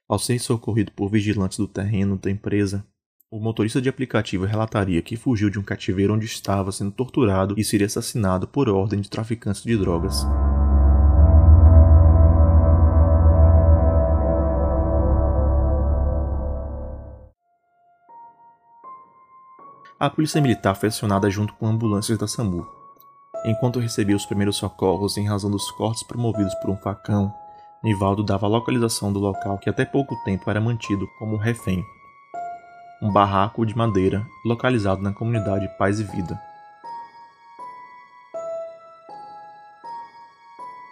Ao 0.09 0.17
ser 0.17 0.39
socorrido 0.39 0.91
por 0.93 1.09
vigilantes 1.09 1.59
do 1.59 1.67
terreno 1.67 2.17
da 2.17 2.31
empresa, 2.31 2.83
o 3.29 3.39
motorista 3.39 3.79
de 3.79 3.87
aplicativo 3.87 4.45
relataria 4.45 5.01
que 5.03 5.15
fugiu 5.15 5.51
de 5.51 5.59
um 5.59 5.63
cativeiro 5.63 6.15
onde 6.15 6.25
estava 6.25 6.71
sendo 6.71 6.91
torturado 6.91 7.53
e 7.55 7.63
seria 7.63 7.85
assassinado 7.85 8.47
por 8.47 8.67
ordem 8.67 8.99
de 8.99 9.09
traficantes 9.11 9.61
de 9.61 9.77
drogas. 9.77 10.25
A 19.99 20.11
polícia 20.11 20.39
militar 20.39 20.75
foi 20.75 20.89
acionada 20.89 21.27
junto 21.27 21.55
com 21.55 21.65
ambulâncias 21.65 22.19
da 22.19 22.27
SAMU. 22.27 22.67
Enquanto 23.43 23.79
recebia 23.79 24.15
os 24.15 24.27
primeiros 24.27 24.55
socorros 24.55 25.17
em 25.17 25.27
razão 25.27 25.49
dos 25.49 25.71
cortes 25.71 26.03
promovidos 26.03 26.53
por 26.55 26.69
um 26.69 26.77
facão, 26.77 27.33
Nivaldo 27.83 28.23
dava 28.23 28.45
a 28.45 28.49
localização 28.49 29.11
do 29.11 29.17
local 29.17 29.57
que 29.57 29.67
até 29.67 29.85
pouco 29.85 30.15
tempo 30.23 30.47
era 30.51 30.61
mantido 30.61 31.07
como 31.17 31.35
refém. 31.35 31.83
Um 33.01 33.11
barraco 33.11 33.65
de 33.65 33.75
madeira 33.75 34.23
localizado 34.45 35.01
na 35.01 35.11
comunidade 35.11 35.67
Paz 35.79 35.99
e 35.99 36.03
Vida. 36.03 36.39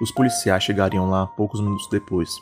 Os 0.01 0.11
policiais 0.11 0.63
chegariam 0.63 1.07
lá 1.07 1.27
poucos 1.27 1.61
minutos 1.61 1.87
depois. 1.91 2.39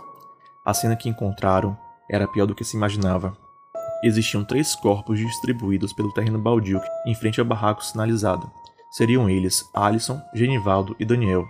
A 0.63 0.73
cena 0.73 0.95
que 0.95 1.09
encontraram 1.09 1.77
era 2.09 2.25
pior 2.25 2.45
do 2.45 2.55
que 2.55 2.63
se 2.63 2.77
imaginava. 2.77 3.42
Existiam 4.03 4.43
três 4.43 4.75
corpos 4.75 5.17
distribuídos 5.17 5.93
pelo 5.93 6.11
terreno 6.11 6.37
baldio 6.37 6.81
em 7.05 7.15
frente 7.15 7.39
ao 7.39 7.45
barraco 7.45 7.83
sinalizado. 7.83 8.51
Seriam 8.91 9.29
eles 9.29 9.67
Alisson, 9.73 10.21
Genivaldo 10.33 10.93
e 10.99 11.05
Daniel. 11.05 11.47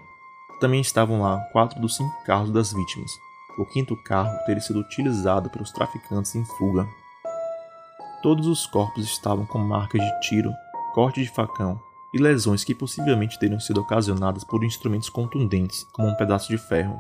Também 0.60 0.80
estavam 0.80 1.22
lá 1.22 1.40
quatro 1.52 1.82
dos 1.82 1.98
cinco 1.98 2.14
carros 2.24 2.52
das 2.52 2.72
vítimas. 2.72 3.12
O 3.58 3.66
quinto 3.66 3.96
carro 4.04 4.38
teria 4.46 4.62
sido 4.62 4.80
utilizado 4.80 5.50
pelos 5.50 5.72
traficantes 5.72 6.36
em 6.36 6.46
fuga. 6.46 6.88
Todos 8.22 8.46
os 8.48 8.68
corpos 8.68 9.04
estavam 9.04 9.46
com 9.46 9.58
marcas 9.58 10.00
de 10.00 10.20
tiro, 10.22 10.54
corte 10.94 11.22
de 11.22 11.30
facão 11.30 11.82
e 12.14 12.20
lesões 12.20 12.64
que 12.64 12.76
possivelmente 12.76 13.40
teriam 13.40 13.60
sido 13.60 13.82
ocasionadas 13.82 14.44
por 14.44 14.64
instrumentos 14.64 15.10
contundentes, 15.10 15.84
como 15.92 16.08
um 16.08 16.16
pedaço 16.16 16.50
de 16.50 16.58
ferro. 16.58 16.98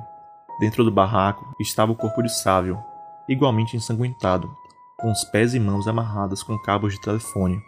Dentro 0.59 0.83
do 0.83 0.91
barraco 0.91 1.55
estava 1.59 1.91
o 1.91 1.95
corpo 1.95 2.23
de 2.23 2.29
Sávio, 2.29 2.83
igualmente 3.29 3.77
ensanguentado, 3.77 4.55
com 5.03 5.11
os 5.11 5.25
pés 5.25 5.53
e 5.53 5.59
mãos 5.59 5.85
amarradas 5.85 6.41
com 6.41 6.57
cabos 6.57 6.93
de 6.93 7.01
telefone. 7.01 7.61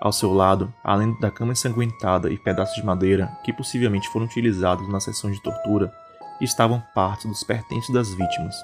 Ao 0.00 0.10
seu 0.10 0.34
lado, 0.34 0.74
além 0.82 1.16
da 1.20 1.30
cama 1.30 1.52
ensanguentada 1.52 2.28
e 2.28 2.36
pedaços 2.36 2.74
de 2.74 2.84
madeira 2.84 3.30
que 3.44 3.52
possivelmente 3.52 4.08
foram 4.08 4.26
utilizados 4.26 4.88
na 4.88 4.98
sessão 4.98 5.30
de 5.30 5.40
tortura, 5.40 5.92
estavam 6.40 6.82
partes 6.92 7.26
dos 7.26 7.44
pertences 7.44 7.94
das 7.94 8.12
vítimas. 8.12 8.56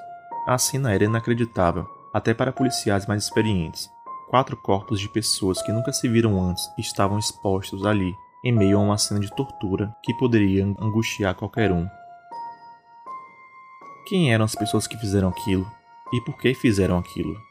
A 0.49 0.59
cena 0.59 0.93
era 0.93 1.05
inacreditável, 1.05 1.88
até 2.12 2.35
para 2.35 2.52
policiais 2.52 3.07
mais 3.07 3.23
experientes. 3.23 3.88
Quatro 4.31 4.57
corpos 4.57 4.99
de 4.99 5.09
pessoas 5.09 5.62
que 5.62 5.71
nunca 5.71 5.93
se 5.93 6.09
viram 6.09 6.43
antes 6.43 6.69
estavam 6.76 7.21
expostos 7.21 7.87
ali, 7.87 8.12
em 8.43 8.50
meio 8.50 8.78
a 8.78 8.83
uma 8.83 8.99
cena 8.99 9.21
de 9.21 9.31
tortura 9.37 9.95
que 10.02 10.12
poderia 10.14 10.64
angustiar 10.64 11.37
qualquer 11.37 11.71
um. 11.71 11.87
Quem 14.09 14.35
eram 14.35 14.45
as 14.45 14.57
pessoas 14.57 14.88
que 14.88 14.99
fizeram 14.99 15.28
aquilo? 15.28 15.64
E 16.12 16.21
por 16.23 16.37
que 16.37 16.52
fizeram 16.52 16.99
aquilo? 16.99 17.45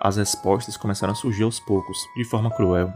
As 0.00 0.16
respostas 0.16 0.76
começaram 0.76 1.12
a 1.12 1.16
surgir 1.16 1.42
aos 1.42 1.60
poucos, 1.60 1.98
de 2.16 2.24
forma 2.24 2.50
cruel. 2.50 2.92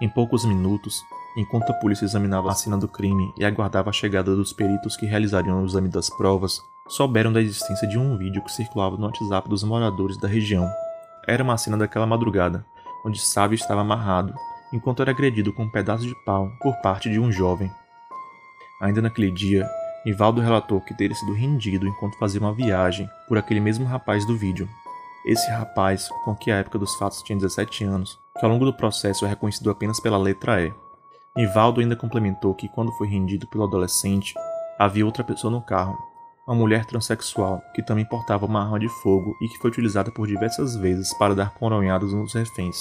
Em 0.00 0.08
poucos 0.08 0.44
minutos, 0.44 1.02
enquanto 1.36 1.70
a 1.70 1.74
polícia 1.74 2.04
examinava 2.04 2.50
a 2.50 2.54
cena 2.54 2.76
do 2.76 2.86
crime 2.86 3.32
e 3.38 3.44
aguardava 3.44 3.88
a 3.88 3.92
chegada 3.92 4.36
dos 4.36 4.52
peritos 4.52 4.96
que 4.96 5.06
realizariam 5.06 5.62
o 5.62 5.66
exame 5.66 5.88
das 5.88 6.10
provas, 6.10 6.60
souberam 6.88 7.32
da 7.32 7.40
existência 7.40 7.88
de 7.88 7.98
um 7.98 8.18
vídeo 8.18 8.42
que 8.42 8.52
circulava 8.52 8.96
no 8.96 9.06
WhatsApp 9.06 9.48
dos 9.48 9.64
moradores 9.64 10.18
da 10.18 10.28
região, 10.28 10.70
era 11.26 11.42
uma 11.42 11.56
cena 11.56 11.76
daquela 11.76 12.06
madrugada, 12.06 12.64
onde 13.04 13.20
Sávio 13.20 13.56
estava 13.56 13.80
amarrado, 13.80 14.32
enquanto 14.72 15.02
era 15.02 15.10
agredido 15.10 15.52
com 15.52 15.64
um 15.64 15.70
pedaço 15.70 16.06
de 16.06 16.14
pau 16.24 16.52
por 16.60 16.76
parte 16.76 17.10
de 17.10 17.18
um 17.18 17.32
jovem. 17.32 17.70
Ainda 18.80 19.02
naquele 19.02 19.32
dia, 19.32 19.68
Nivaldo 20.04 20.40
relatou 20.40 20.80
que 20.80 20.94
teria 20.94 21.16
sido 21.16 21.32
rendido 21.32 21.88
enquanto 21.88 22.18
fazia 22.18 22.40
uma 22.40 22.52
viagem 22.52 23.08
por 23.26 23.36
aquele 23.36 23.58
mesmo 23.58 23.86
rapaz 23.86 24.24
do 24.24 24.36
vídeo. 24.36 24.68
Esse 25.26 25.50
rapaz, 25.50 26.08
com 26.24 26.36
que 26.36 26.52
a 26.52 26.58
época 26.58 26.78
dos 26.78 26.94
fatos 26.94 27.20
tinha 27.20 27.36
17 27.36 27.82
anos, 27.82 28.16
que 28.38 28.44
ao 28.44 28.50
longo 28.50 28.64
do 28.64 28.72
processo 28.72 29.26
é 29.26 29.28
reconhecido 29.28 29.70
apenas 29.70 29.98
pela 29.98 30.16
letra 30.16 30.62
E. 30.62 30.72
Nivaldo 31.36 31.80
ainda 31.80 31.96
complementou 31.96 32.54
que 32.54 32.68
quando 32.68 32.92
foi 32.92 33.08
rendido 33.08 33.44
pelo 33.48 33.64
adolescente, 33.64 34.32
havia 34.78 35.04
outra 35.04 35.24
pessoa 35.24 35.50
no 35.50 35.60
carro, 35.60 35.98
uma 36.46 36.54
mulher 36.54 36.84
transexual 36.86 37.60
que 37.74 37.82
também 37.82 38.04
portava 38.04 38.46
uma 38.46 38.62
arma 38.62 38.78
de 38.78 38.88
fogo 38.88 39.36
e 39.42 39.48
que 39.48 39.58
foi 39.58 39.70
utilizada 39.70 40.12
por 40.12 40.28
diversas 40.28 40.76
vezes 40.76 41.12
para 41.14 41.34
dar 41.34 41.52
coronhadas 41.54 42.12
nos 42.12 42.32
reféns. 42.32 42.76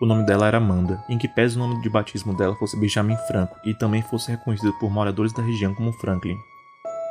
O 0.00 0.06
nome 0.06 0.24
dela 0.24 0.46
era 0.46 0.56
Amanda, 0.56 1.04
em 1.06 1.18
que 1.18 1.28
pese 1.28 1.56
o 1.56 1.58
nome 1.58 1.82
de 1.82 1.90
batismo 1.90 2.34
dela 2.34 2.56
fosse 2.56 2.80
Benjamin 2.80 3.18
Franco 3.28 3.54
e 3.62 3.74
também 3.74 4.00
fosse 4.00 4.30
reconhecido 4.30 4.72
por 4.78 4.90
moradores 4.90 5.34
da 5.34 5.42
região 5.42 5.74
como 5.74 5.92
Franklin. 5.92 6.38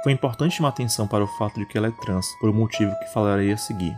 Foi 0.03 0.11
importante 0.11 0.55
chamar 0.55 0.69
atenção 0.69 1.07
para 1.07 1.23
o 1.23 1.27
fato 1.27 1.59
de 1.59 1.67
que 1.67 1.77
ela 1.77 1.89
é 1.89 1.91
trans, 1.91 2.25
por 2.39 2.49
um 2.49 2.53
motivo 2.53 2.97
que 2.99 3.13
falarei 3.13 3.51
a 3.51 3.57
seguir. 3.57 3.95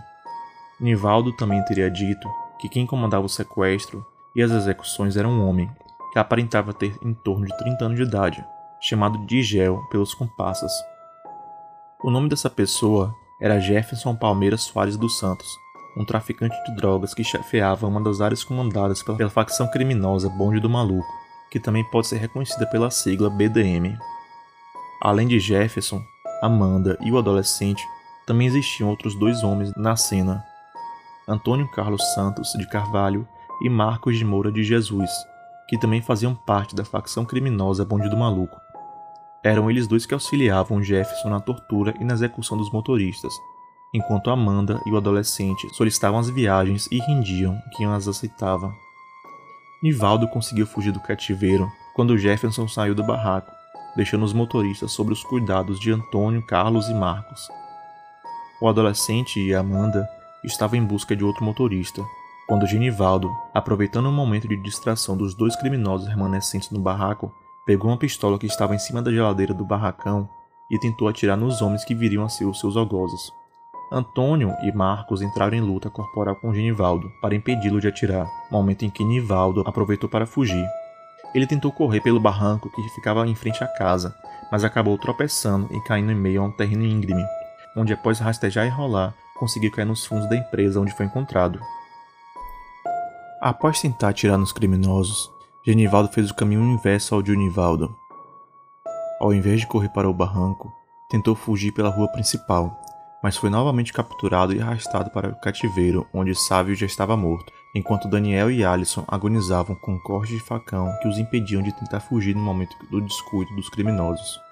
Nivaldo 0.82 1.32
também 1.34 1.64
teria 1.66 1.90
dito 1.90 2.28
que 2.60 2.68
quem 2.68 2.86
comandava 2.86 3.26
o 3.26 3.30
sequestro 3.30 4.06
e 4.36 4.42
as 4.42 4.52
execuções 4.52 5.16
era 5.16 5.28
um 5.28 5.48
homem, 5.48 5.70
que 6.12 6.20
aparentava 6.20 6.74
ter 6.74 6.98
em 7.02 7.14
torno 7.14 7.46
de 7.46 7.58
30 7.58 7.86
anos 7.86 7.98
de 7.98 8.04
idade, 8.04 8.46
chamado 8.82 9.26
Digel 9.26 9.82
pelos 9.90 10.14
comparsas, 10.14 10.72
o 12.04 12.10
nome 12.10 12.28
dessa 12.28 12.50
pessoa 12.50 13.16
era 13.40 13.60
Jefferson 13.60 14.16
Palmeira 14.16 14.58
Soares 14.58 14.98
dos 14.98 15.20
Santos, 15.20 15.48
um 15.96 16.04
traficante 16.04 16.56
de 16.66 16.76
drogas 16.76 17.14
que 17.14 17.24
chefiava 17.24 17.86
uma 17.86 18.02
das 18.02 18.22
áreas 18.22 18.44
comandadas 18.44 19.04
pela 19.04 19.30
facção 19.30 19.70
criminosa 19.70 20.28
Bonde 20.28 20.60
do 20.60 20.68
Maluco, 20.68 21.06
que 21.52 21.60
também 21.60 21.84
pode 21.92 22.08
ser 22.08 22.18
reconhecida 22.18 22.66
pela 22.66 22.90
sigla 22.90 23.30
BDM. 23.30 23.96
Além 25.00 25.28
de 25.28 25.40
Jefferson, 25.40 26.02
Amanda 26.42 26.98
e 27.02 27.12
o 27.12 27.20
adolescente, 27.20 27.88
também 28.26 28.48
existiam 28.48 28.90
outros 28.90 29.14
dois 29.14 29.44
homens 29.44 29.72
na 29.78 29.96
cena: 29.96 30.44
Antônio 31.28 31.70
Carlos 31.70 32.02
Santos 32.14 32.52
de 32.58 32.68
Carvalho 32.68 33.28
e 33.62 33.70
Marcos 33.70 34.18
de 34.18 34.26
Moura 34.26 34.52
de 34.52 34.64
Jesus, 34.64 35.10
que 35.68 35.78
também 35.78 36.02
faziam 36.02 36.34
parte 36.34 36.76
da 36.76 36.84
facção 36.84 37.24
criminosa 37.24 37.86
Bonde 37.86 38.10
do 38.10 38.18
Maluco. 38.18 38.60
Eram 39.44 39.70
eles 39.70 39.88
dois 39.88 40.06
que 40.06 40.14
auxiliavam 40.14 40.84
Jefferson 40.84 41.30
na 41.30 41.40
tortura 41.40 41.94
e 42.00 42.04
na 42.04 42.14
execução 42.14 42.58
dos 42.58 42.72
motoristas, 42.72 43.34
enquanto 43.94 44.30
Amanda 44.30 44.82
e 44.86 44.92
o 44.92 44.98
adolescente 44.98 45.68
solicitavam 45.76 46.20
as 46.20 46.30
viagens 46.30 46.88
e 46.92 47.00
rendiam 47.00 47.60
quem 47.76 47.86
as 47.88 48.08
aceitava. 48.08 48.74
Nivaldo 49.82 50.28
conseguiu 50.28 50.68
fugir 50.68 50.92
do 50.92 51.00
cativeiro 51.00 51.72
quando 51.96 52.18
Jefferson 52.18 52.68
saiu 52.68 52.96
do 52.96 53.04
barraco, 53.04 53.52
deixando 53.96 54.24
os 54.24 54.34
motoristas 54.34 54.92
sob 54.92 55.12
os 55.12 55.24
cuidados 55.24 55.80
de 55.80 55.92
Antônio, 55.92 56.42
Carlos 56.46 56.88
e 56.88 56.94
Marcos. 56.94 57.50
O 58.62 58.68
adolescente 58.68 59.40
e 59.40 59.54
Amanda 59.54 60.08
estavam 60.44 60.78
em 60.78 60.86
busca 60.86 61.16
de 61.16 61.24
outro 61.24 61.44
motorista, 61.44 62.04
quando 62.48 62.68
Genivaldo, 62.68 63.34
aproveitando 63.54 64.10
um 64.10 64.12
momento 64.12 64.48
de 64.48 64.58
distração 64.58 65.16
dos 65.16 65.34
dois 65.34 65.56
criminosos 65.56 66.08
remanescentes 66.08 66.70
no 66.70 66.80
barraco, 66.80 67.34
pegou 67.66 67.90
uma 67.90 67.98
pistola 67.98 68.38
que 68.38 68.46
estava 68.46 68.76
em 68.76 68.80
cima 68.80 69.02
da 69.02 69.12
geladeira 69.12 69.54
do 69.54 69.64
barracão 69.64 70.28
e 70.70 70.78
tentou 70.78 71.08
atirar 71.08 71.38
nos 71.38 71.62
homens 71.62 71.86
que 71.86 71.96
viriam 71.96 72.26
a 72.26 72.30
ser 72.30 72.46
os 72.46 72.60
seus 72.60 72.76
algozes. 72.76 73.32
Antônio 73.92 74.54
e 74.64 74.72
Marcos 74.72 75.22
entraram 75.22 75.56
em 75.56 75.62
luta 75.62 75.90
corporal 75.90 76.36
com 76.38 76.54
Genivaldo 76.54 77.10
para 77.22 77.36
impedi-lo 77.36 77.80
de 77.80 77.88
atirar, 77.88 78.26
momento 78.50 78.84
em 78.84 78.90
que 78.90 79.04
Nivaldo 79.04 79.64
aproveitou 79.66 80.10
para 80.10 80.26
fugir. 80.26 80.66
Ele 81.34 81.48
tentou 81.48 81.72
correr 81.72 82.02
pelo 82.02 82.20
barranco 82.20 82.70
que 82.70 82.90
ficava 82.90 83.28
em 83.28 83.36
frente 83.36 83.64
à 83.64 83.68
casa, 83.68 84.16
mas 84.52 84.64
acabou 84.64 84.98
tropeçando 84.98 85.68
e 85.72 85.80
caindo 85.82 86.12
em 86.12 86.16
meio 86.16 86.42
a 86.42 86.46
um 86.46 86.52
terreno 86.52 86.84
íngreme, 86.84 87.26
onde 87.78 87.94
após 87.94 88.20
rastejar 88.20 88.66
e 88.66 88.70
rolar, 88.70 89.14
conseguiu 89.42 89.72
cair 89.72 89.86
nos 89.86 90.06
fundos 90.06 90.30
da 90.30 90.38
empresa 90.38 90.80
onde 90.80 90.94
foi 90.94 91.08
encontrado. 91.08 91.60
Após 93.42 93.82
tentar 93.82 94.10
atirar 94.10 94.38
nos 94.38 94.52
criminosos, 94.52 95.32
Genivaldo 95.66 96.10
fez 96.10 96.30
o 96.30 96.36
caminho 96.36 96.62
inverso 96.62 97.16
ao 97.16 97.24
de 97.24 97.32
Univaldo. 97.32 97.96
Ao 99.20 99.34
invés 99.34 99.62
de 99.62 99.66
correr 99.66 99.90
para 99.90 100.08
o 100.08 100.14
barranco, 100.14 100.72
tentou 101.10 101.34
fugir 101.34 101.72
pela 101.72 101.90
rua 101.90 102.08
principal, 102.10 102.80
mas 103.24 103.36
foi 103.36 103.50
novamente 103.50 103.92
capturado 103.92 104.54
e 104.54 104.62
arrastado 104.62 105.10
para 105.10 105.30
o 105.30 105.40
cativeiro, 105.42 106.06
onde 106.14 106.36
Sávio 106.36 106.76
já 106.76 106.86
estava 106.86 107.18
morto, 107.18 107.52
enquanto 107.76 108.08
Daniel 108.08 108.52
e 108.52 108.64
Alisson 108.64 109.04
agonizavam 109.08 109.76
com 109.76 110.00
cortes 110.02 110.36
de 110.36 110.40
facão 110.40 110.88
que 111.02 111.08
os 111.08 111.18
impediam 111.18 111.64
de 111.64 111.72
tentar 111.72 112.00
fugir 112.00 112.36
no 112.36 112.44
momento 112.44 112.76
do 112.92 113.02
descuido 113.02 113.56
dos 113.56 113.70
criminosos. 113.70 114.51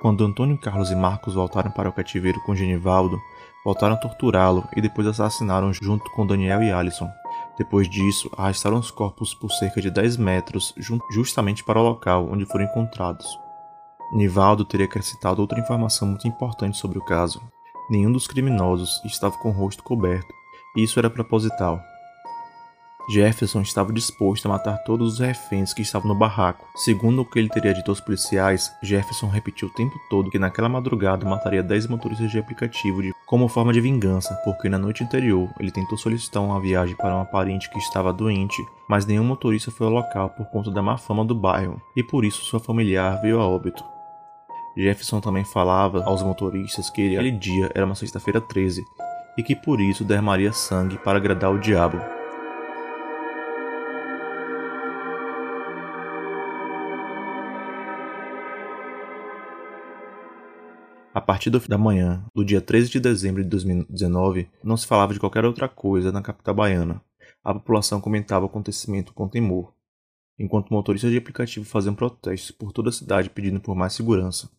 Quando 0.00 0.24
Antônio 0.24 0.58
Carlos 0.58 0.90
e 0.90 0.94
Marcos 0.94 1.34
voltaram 1.34 1.70
para 1.70 1.88
o 1.88 1.92
cativeiro 1.92 2.40
com 2.42 2.54
Genivaldo, 2.54 3.20
voltaram 3.64 3.94
a 3.94 3.98
torturá-lo 3.98 4.68
e 4.76 4.80
depois 4.80 5.06
assassinaram 5.06 5.72
junto 5.72 6.10
com 6.12 6.26
Daniel 6.26 6.62
e 6.62 6.70
Alisson, 6.70 7.10
depois 7.56 7.88
disso, 7.88 8.30
arrastaram 8.36 8.78
os 8.78 8.90
corpos 8.90 9.34
por 9.34 9.50
cerca 9.50 9.80
de 9.80 9.90
10 9.90 10.18
metros 10.18 10.74
justamente 11.10 11.64
para 11.64 11.80
o 11.80 11.82
local 11.82 12.28
onde 12.30 12.44
foram 12.44 12.66
encontrados. 12.66 13.26
Nivaldo 14.12 14.64
teria 14.64 14.86
acrescentado 14.86 15.40
outra 15.40 15.58
informação 15.58 16.06
muito 16.06 16.28
importante 16.28 16.76
sobre 16.76 16.98
o 16.98 17.04
caso. 17.04 17.40
Nenhum 17.90 18.12
dos 18.12 18.26
criminosos 18.26 19.00
estava 19.04 19.36
com 19.38 19.48
o 19.48 19.52
rosto 19.52 19.82
coberto, 19.82 20.32
e 20.76 20.82
isso 20.82 20.98
era 20.98 21.08
proposital. 21.08 21.80
Jefferson 23.08 23.60
estava 23.60 23.92
disposto 23.92 24.46
a 24.46 24.48
matar 24.48 24.78
todos 24.78 25.14
os 25.14 25.18
reféns 25.20 25.72
que 25.72 25.82
estavam 25.82 26.08
no 26.08 26.14
barraco. 26.14 26.66
Segundo 26.74 27.22
o 27.22 27.24
que 27.24 27.38
ele 27.38 27.48
teria 27.48 27.72
dito 27.72 27.90
aos 27.90 28.00
policiais, 28.00 28.74
Jefferson 28.82 29.28
repetiu 29.28 29.68
o 29.68 29.70
tempo 29.72 29.94
todo 30.10 30.30
que 30.30 30.38
naquela 30.38 30.68
madrugada 30.68 31.24
mataria 31.24 31.62
10 31.62 31.86
motoristas 31.86 32.30
de 32.30 32.38
aplicativo 32.38 33.02
de... 33.02 33.12
como 33.24 33.46
forma 33.46 33.72
de 33.72 33.80
vingança, 33.80 34.34
porque 34.44 34.68
na 34.68 34.78
noite 34.78 35.04
anterior 35.04 35.48
ele 35.60 35.70
tentou 35.70 35.96
solicitar 35.96 36.42
uma 36.42 36.60
viagem 36.60 36.96
para 36.96 37.14
uma 37.14 37.24
parente 37.24 37.70
que 37.70 37.78
estava 37.78 38.12
doente, 38.12 38.60
mas 38.88 39.06
nenhum 39.06 39.24
motorista 39.24 39.70
foi 39.70 39.86
ao 39.86 39.92
local 39.92 40.30
por 40.30 40.46
conta 40.46 40.70
da 40.70 40.82
má 40.82 40.98
fama 40.98 41.24
do 41.24 41.34
bairro, 41.34 41.80
e 41.94 42.02
por 42.02 42.24
isso 42.24 42.44
sua 42.44 42.58
familiar 42.58 43.20
veio 43.22 43.40
a 43.40 43.46
óbito. 43.46 43.84
Jefferson 44.76 45.20
também 45.20 45.44
falava 45.44 46.04
aos 46.04 46.22
motoristas 46.22 46.90
que 46.90 47.16
aquele 47.16 47.30
dia 47.30 47.70
era 47.74 47.86
uma 47.86 47.94
sexta-feira 47.94 48.40
13 48.40 48.84
e 49.38 49.42
que 49.42 49.54
por 49.54 49.80
isso 49.80 50.04
derramaria 50.04 50.52
sangue 50.52 50.98
para 50.98 51.18
agradar 51.18 51.50
o 51.50 51.58
diabo. 51.58 52.15
A 61.16 61.20
partir 61.22 61.48
da 61.48 61.78
manhã 61.78 62.22
do 62.34 62.44
dia 62.44 62.60
13 62.60 62.90
de 62.90 63.00
dezembro 63.00 63.42
de 63.42 63.48
2019, 63.48 64.50
não 64.62 64.76
se 64.76 64.86
falava 64.86 65.14
de 65.14 65.18
qualquer 65.18 65.46
outra 65.46 65.66
coisa 65.66 66.12
na 66.12 66.20
capital 66.20 66.54
baiana. 66.54 67.02
A 67.42 67.54
população 67.54 68.02
comentava 68.02 68.44
o 68.44 68.48
acontecimento 68.48 69.14
com 69.14 69.26
temor, 69.26 69.72
enquanto 70.38 70.68
motoristas 70.68 71.10
de 71.10 71.16
aplicativo 71.16 71.64
faziam 71.64 71.94
protestos 71.94 72.50
por 72.50 72.70
toda 72.70 72.90
a 72.90 72.92
cidade 72.92 73.30
pedindo 73.30 73.58
por 73.58 73.74
mais 73.74 73.94
segurança. 73.94 74.50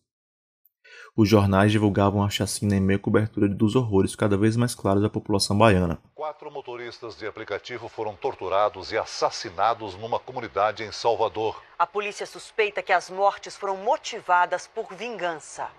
Os 1.16 1.28
jornais 1.28 1.70
divulgavam 1.70 2.24
a 2.24 2.28
chacina 2.28 2.74
em 2.74 2.80
meio 2.80 2.98
à 2.98 3.02
cobertura 3.02 3.48
dos 3.48 3.76
horrores 3.76 4.16
cada 4.16 4.36
vez 4.36 4.56
mais 4.56 4.74
claros 4.74 5.04
à 5.04 5.08
população 5.08 5.56
baiana. 5.56 6.02
Quatro 6.12 6.50
motoristas 6.50 7.16
de 7.16 7.24
aplicativo 7.24 7.88
foram 7.88 8.16
torturados 8.16 8.90
e 8.90 8.98
assassinados 8.98 9.94
numa 9.94 10.18
comunidade 10.18 10.82
em 10.82 10.90
Salvador. 10.90 11.62
A 11.78 11.86
polícia 11.86 12.26
suspeita 12.26 12.82
que 12.82 12.92
as 12.92 13.08
mortes 13.08 13.56
foram 13.56 13.76
motivadas 13.76 14.66
por 14.66 14.92
vingança. 14.92 15.70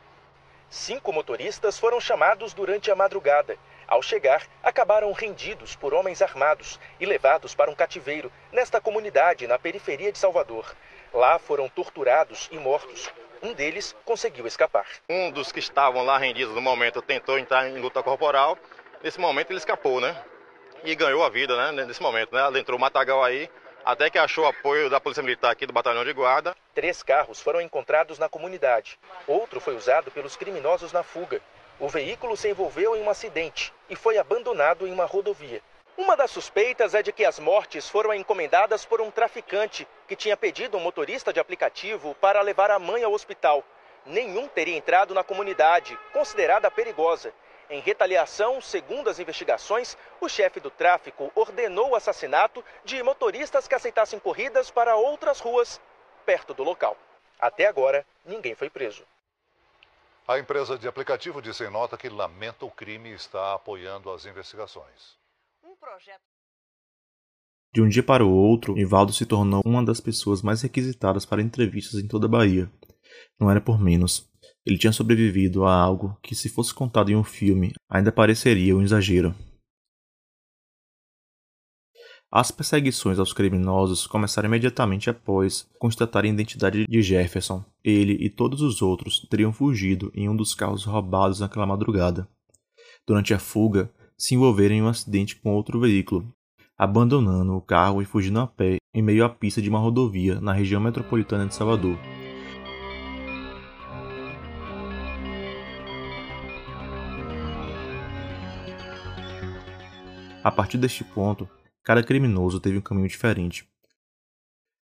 Cinco 0.69 1.11
motoristas 1.11 1.79
foram 1.79 1.99
chamados 1.99 2.53
durante 2.53 2.91
a 2.91 2.95
madrugada. 2.95 3.57
Ao 3.87 4.03
chegar, 4.03 4.43
acabaram 4.61 5.11
rendidos 5.11 5.75
por 5.75 5.95
homens 5.95 6.21
armados 6.21 6.79
e 6.99 7.07
levados 7.07 7.55
para 7.55 7.71
um 7.71 7.75
cativeiro 7.75 8.31
nesta 8.51 8.79
comunidade 8.79 9.47
na 9.47 9.57
periferia 9.57 10.11
de 10.11 10.19
Salvador. 10.19 10.75
Lá 11.11 11.39
foram 11.39 11.67
torturados 11.67 12.47
e 12.51 12.59
mortos. 12.59 13.11
Um 13.41 13.51
deles 13.51 13.95
conseguiu 14.05 14.45
escapar. 14.45 14.85
Um 15.09 15.31
dos 15.31 15.51
que 15.51 15.57
estavam 15.57 16.03
lá 16.03 16.19
rendidos 16.19 16.53
no 16.53 16.61
momento 16.61 17.01
tentou 17.01 17.39
entrar 17.39 17.67
em 17.67 17.79
luta 17.79 18.03
corporal. 18.03 18.55
Nesse 19.01 19.19
momento 19.19 19.49
ele 19.49 19.57
escapou, 19.57 19.99
né? 19.99 20.23
E 20.83 20.93
ganhou 20.93 21.23
a 21.23 21.29
vida, 21.29 21.71
né? 21.71 21.83
Nesse 21.83 22.01
momento, 22.01 22.35
né? 22.35 22.59
Entrou 22.59 22.77
o 22.77 22.81
Matagal 22.81 23.23
aí, 23.23 23.49
até 23.91 24.07
que 24.07 24.19
achou 24.19 24.45
apoio 24.45 24.87
da 24.87 25.01
Polícia 25.01 25.23
Militar 25.23 25.51
aqui 25.51 25.65
do 25.65 25.73
Batalhão 25.73 26.05
de 26.05 26.13
Guarda. 26.13 26.55
Três 26.75 27.01
carros 27.01 27.41
foram 27.41 27.59
encontrados 27.59 28.19
na 28.19 28.29
comunidade. 28.29 28.99
Outro 29.25 29.59
foi 29.59 29.75
usado 29.75 30.11
pelos 30.11 30.35
criminosos 30.35 30.93
na 30.93 31.01
fuga. 31.01 31.41
O 31.79 31.89
veículo 31.89 32.37
se 32.37 32.47
envolveu 32.47 32.95
em 32.95 33.01
um 33.01 33.09
acidente 33.09 33.73
e 33.89 33.95
foi 33.95 34.19
abandonado 34.19 34.85
em 34.85 34.91
uma 34.91 35.05
rodovia. 35.05 35.61
Uma 35.97 36.15
das 36.15 36.29
suspeitas 36.29 36.93
é 36.93 37.01
de 37.01 37.11
que 37.11 37.25
as 37.25 37.39
mortes 37.39 37.89
foram 37.89 38.13
encomendadas 38.13 38.85
por 38.85 39.01
um 39.01 39.09
traficante 39.09 39.87
que 40.07 40.15
tinha 40.15 40.37
pedido 40.37 40.77
um 40.77 40.81
motorista 40.81 41.33
de 41.33 41.39
aplicativo 41.39 42.15
para 42.21 42.41
levar 42.41 42.69
a 42.69 42.77
mãe 42.77 43.03
ao 43.03 43.11
hospital. 43.11 43.63
Nenhum 44.05 44.47
teria 44.47 44.77
entrado 44.77 45.15
na 45.15 45.23
comunidade, 45.23 45.97
considerada 46.13 46.69
perigosa, 46.69 47.33
em 47.69 47.79
retaliação, 47.81 48.59
segundo 48.59 49.09
as 49.09 49.19
investigações, 49.19 49.95
o 50.19 50.27
chefe 50.27 50.59
do 50.59 50.71
tráfico 50.71 51.31
ordenou 51.35 51.89
o 51.89 51.95
assassinato 51.95 52.63
de 52.83 53.01
motoristas 53.03 53.67
que 53.67 53.75
aceitassem 53.75 54.19
corridas 54.19 54.71
para 54.71 54.95
outras 54.95 55.39
ruas 55.39 55.79
perto 56.25 56.53
do 56.53 56.63
local. 56.63 56.97
Até 57.39 57.67
agora, 57.67 58.05
ninguém 58.25 58.55
foi 58.55 58.69
preso. 58.69 59.03
A 60.27 60.37
empresa 60.37 60.77
de 60.77 60.87
aplicativo 60.87 61.41
disse 61.41 61.63
em 61.63 61.71
nota 61.71 61.97
que 61.97 62.09
lamenta 62.09 62.65
o 62.65 62.71
crime 62.71 63.09
e 63.09 63.13
está 63.13 63.53
apoiando 63.53 64.11
as 64.11 64.25
investigações. 64.25 65.17
Um 65.63 65.75
projeto... 65.75 66.21
De 67.71 67.81
um 67.81 67.87
dia 67.87 68.03
para 68.03 68.25
o 68.25 68.31
outro, 68.31 68.77
Ivaldo 68.77 69.13
se 69.13 69.25
tornou 69.25 69.61
uma 69.65 69.83
das 69.83 69.99
pessoas 69.99 70.41
mais 70.41 70.61
requisitadas 70.61 71.25
para 71.25 71.41
entrevistas 71.41 71.99
em 71.99 72.07
toda 72.07 72.25
a 72.25 72.29
Bahia. 72.29 72.71
Não 73.39 73.49
era 73.49 73.61
por 73.61 73.79
menos. 73.79 74.28
Ele 74.69 74.77
tinha 74.77 74.93
sobrevivido 74.93 75.65
a 75.65 75.73
algo 75.73 76.15
que, 76.21 76.35
se 76.35 76.47
fosse 76.47 76.71
contado 76.71 77.09
em 77.09 77.15
um 77.15 77.23
filme, 77.23 77.73
ainda 77.89 78.11
pareceria 78.11 78.77
um 78.77 78.83
exagero. 78.83 79.33
As 82.31 82.51
perseguições 82.51 83.17
aos 83.17 83.33
criminosos 83.33 84.05
começaram 84.05 84.47
imediatamente 84.47 85.09
após 85.09 85.67
constatar 85.79 86.23
a 86.23 86.27
identidade 86.27 86.85
de 86.87 87.01
Jefferson. 87.01 87.65
Ele 87.83 88.13
e 88.23 88.29
todos 88.29 88.61
os 88.61 88.83
outros 88.83 89.25
teriam 89.27 89.51
fugido 89.51 90.11
em 90.13 90.29
um 90.29 90.35
dos 90.35 90.53
carros 90.53 90.85
roubados 90.85 91.39
naquela 91.39 91.65
madrugada. 91.65 92.29
Durante 93.07 93.33
a 93.33 93.39
fuga, 93.39 93.91
se 94.15 94.35
envolveram 94.35 94.75
em 94.75 94.83
um 94.83 94.87
acidente 94.87 95.35
com 95.37 95.55
outro 95.55 95.79
veículo, 95.79 96.31
abandonando 96.77 97.55
o 97.55 97.61
carro 97.61 98.03
e 98.03 98.05
fugindo 98.05 98.39
a 98.39 98.45
pé 98.45 98.77
em 98.93 99.01
meio 99.01 99.25
à 99.25 99.29
pista 99.29 99.63
de 99.63 99.69
uma 99.69 99.79
rodovia 99.79 100.39
na 100.39 100.53
região 100.53 100.79
metropolitana 100.79 101.47
de 101.47 101.55
Salvador. 101.55 101.97
A 110.41 110.49
partir 110.49 110.77
deste 110.77 111.03
ponto, 111.03 111.49
cada 111.83 112.01
criminoso 112.01 112.61
teve 112.61 112.77
um 112.77 112.81
caminho 112.81 113.09
diferente. 113.09 113.67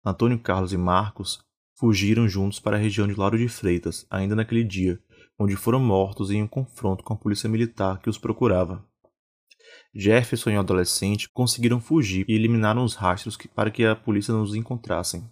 Antônio 0.05 0.39
Carlos 0.39 0.73
e 0.73 0.77
Marcos 0.77 1.41
fugiram 1.77 2.29
juntos 2.29 2.61
para 2.61 2.77
a 2.77 2.79
região 2.79 3.09
de 3.09 3.15
Lauro 3.15 3.37
de 3.37 3.49
Freitas, 3.49 4.07
ainda 4.09 4.37
naquele 4.37 4.63
dia, 4.63 5.03
onde 5.37 5.57
foram 5.57 5.81
mortos 5.81 6.31
em 6.31 6.41
um 6.41 6.47
confronto 6.47 7.03
com 7.03 7.15
a 7.15 7.17
polícia 7.17 7.49
militar 7.49 7.99
que 8.01 8.09
os 8.09 8.17
procurava. 8.17 8.87
Jefferson 9.93 10.51
e 10.51 10.57
o 10.57 10.61
adolescente 10.61 11.29
conseguiram 11.29 11.81
fugir 11.81 12.25
e 12.29 12.35
eliminaram 12.35 12.85
os 12.85 12.95
rastros 12.95 13.37
para 13.53 13.73
que 13.73 13.85
a 13.85 13.97
polícia 13.97 14.33
não 14.33 14.43
os 14.43 14.55
encontrassem. 14.55 15.29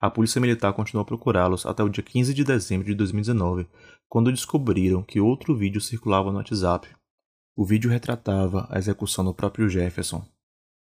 A 0.00 0.10
polícia 0.10 0.40
militar 0.40 0.72
continuou 0.72 1.02
a 1.02 1.06
procurá-los 1.06 1.64
até 1.64 1.82
o 1.82 1.88
dia 1.88 2.02
15 2.02 2.34
de 2.34 2.42
dezembro 2.42 2.86
de 2.86 2.94
2019, 2.94 3.68
quando 4.08 4.32
descobriram 4.32 5.02
que 5.02 5.20
outro 5.20 5.56
vídeo 5.56 5.80
circulava 5.80 6.32
no 6.32 6.38
WhatsApp. 6.38 6.88
O 7.56 7.64
vídeo 7.64 7.88
retratava 7.88 8.66
a 8.68 8.78
execução 8.78 9.24
do 9.24 9.32
próprio 9.32 9.68
Jefferson. 9.68 10.26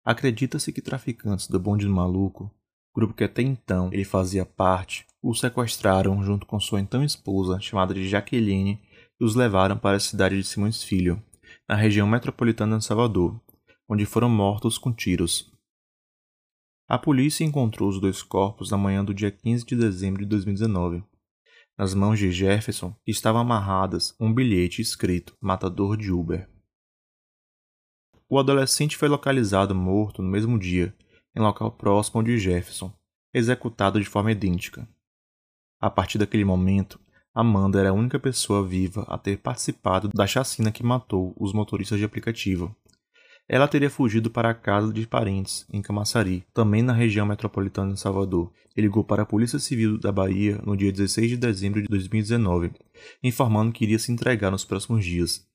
Acredita-se 0.04 0.74
que 0.74 0.82
traficantes 0.82 1.48
do 1.48 1.58
Bonde 1.58 1.86
do 1.86 1.94
Maluco, 1.94 2.52
grupo 2.94 3.14
que 3.14 3.24
até 3.24 3.42
então 3.42 3.90
ele 3.94 4.04
fazia 4.04 4.46
parte, 4.46 5.06
o 5.22 5.34
sequestraram 5.34 6.22
junto 6.22 6.46
com 6.46 6.60
sua 6.60 6.82
então 6.82 7.02
esposa, 7.02 7.62
chamada 7.62 7.94
de 7.94 8.10
Jaqueline, 8.10 8.82
e 9.20 9.24
os 9.24 9.36
levaram 9.36 9.78
para 9.78 9.96
a 9.96 10.02
cidade 10.02 10.36
de 10.36 10.44
Simões 10.44 10.84
Filho, 10.84 11.22
na 11.68 11.76
região 11.76 12.06
metropolitana 12.06 12.78
de 12.78 12.84
Salvador, 12.84 13.40
onde 13.88 14.06
foram 14.06 14.30
mortos 14.30 14.78
com 14.78 14.92
tiros. 14.92 15.50
A 16.90 16.98
polícia 16.98 17.46
encontrou 17.46 17.88
os 17.88 18.02
dois 18.02 18.22
corpos 18.22 18.70
na 18.70 18.78
manhã 18.78 19.06
do 19.06 19.14
dia 19.14 19.32
15 19.32 19.66
de 19.66 19.76
dezembro 19.76 20.24
de 20.24 20.26
2019. 20.26 21.04
Nas 21.80 21.94
mãos 21.94 22.20
de 22.20 22.30
Jefferson 22.30 22.94
estavam 23.08 23.40
amarradas 23.40 24.14
um 24.20 24.34
bilhete 24.34 24.82
escrito 24.82 25.34
Matador 25.40 25.96
de 25.96 26.12
Uber. 26.12 26.46
O 28.28 28.38
adolescente 28.38 28.98
foi 28.98 29.08
localizado 29.08 29.74
morto 29.74 30.22
no 30.22 30.28
mesmo 30.28 30.60
dia, 30.60 30.94
em 31.34 31.40
local 31.40 31.72
próximo 31.72 32.22
de 32.22 32.38
Jefferson, 32.38 32.94
executado 33.34 33.98
de 33.98 34.06
forma 34.06 34.34
idêntica. 34.34 34.86
A 35.80 35.90
partir 35.90 36.18
daquele 36.18 36.44
momento, 36.44 37.00
Amanda 37.34 37.80
era 37.80 37.92
a 37.92 37.94
única 37.94 38.20
pessoa 38.20 38.68
viva 38.68 39.04
a 39.04 39.18
ter 39.18 39.38
participado 39.38 40.10
da 40.10 40.28
chacina 40.28 40.74
que 40.74 40.84
matou 40.84 41.34
os 41.40 41.54
motoristas 41.54 41.98
de 41.98 42.04
aplicativo, 42.04 42.76
ela 43.52 43.68
teria 43.68 43.90
fugido 43.90 44.30
para 44.30 44.52
a 44.52 44.54
casa 44.54 44.94
de 44.94 45.08
parentes, 45.08 45.66
em 45.74 45.82
Camaçari, 45.82 46.46
também 46.54 46.84
na 46.84 46.94
região 46.94 47.26
metropolitana 47.26 47.94
de 47.94 48.00
Salvador, 48.00 48.54
e 48.78 48.82
ligou 48.82 49.04
para 49.04 49.24
a 49.24 49.26
Polícia 49.26 49.58
Civil 49.58 49.98
da 49.98 50.12
Bahia 50.12 50.62
no 50.64 50.78
dia 50.78 50.92
16 50.92 51.32
de 51.32 51.38
dezembro 51.38 51.82
de 51.82 51.88
2019, 51.88 52.72
informando 53.24 53.72
que 53.72 53.84
iria 53.84 53.98
se 53.98 54.12
entregar 54.12 54.52
nos 54.52 54.64
próximos 54.64 55.04
dias. 55.04 55.50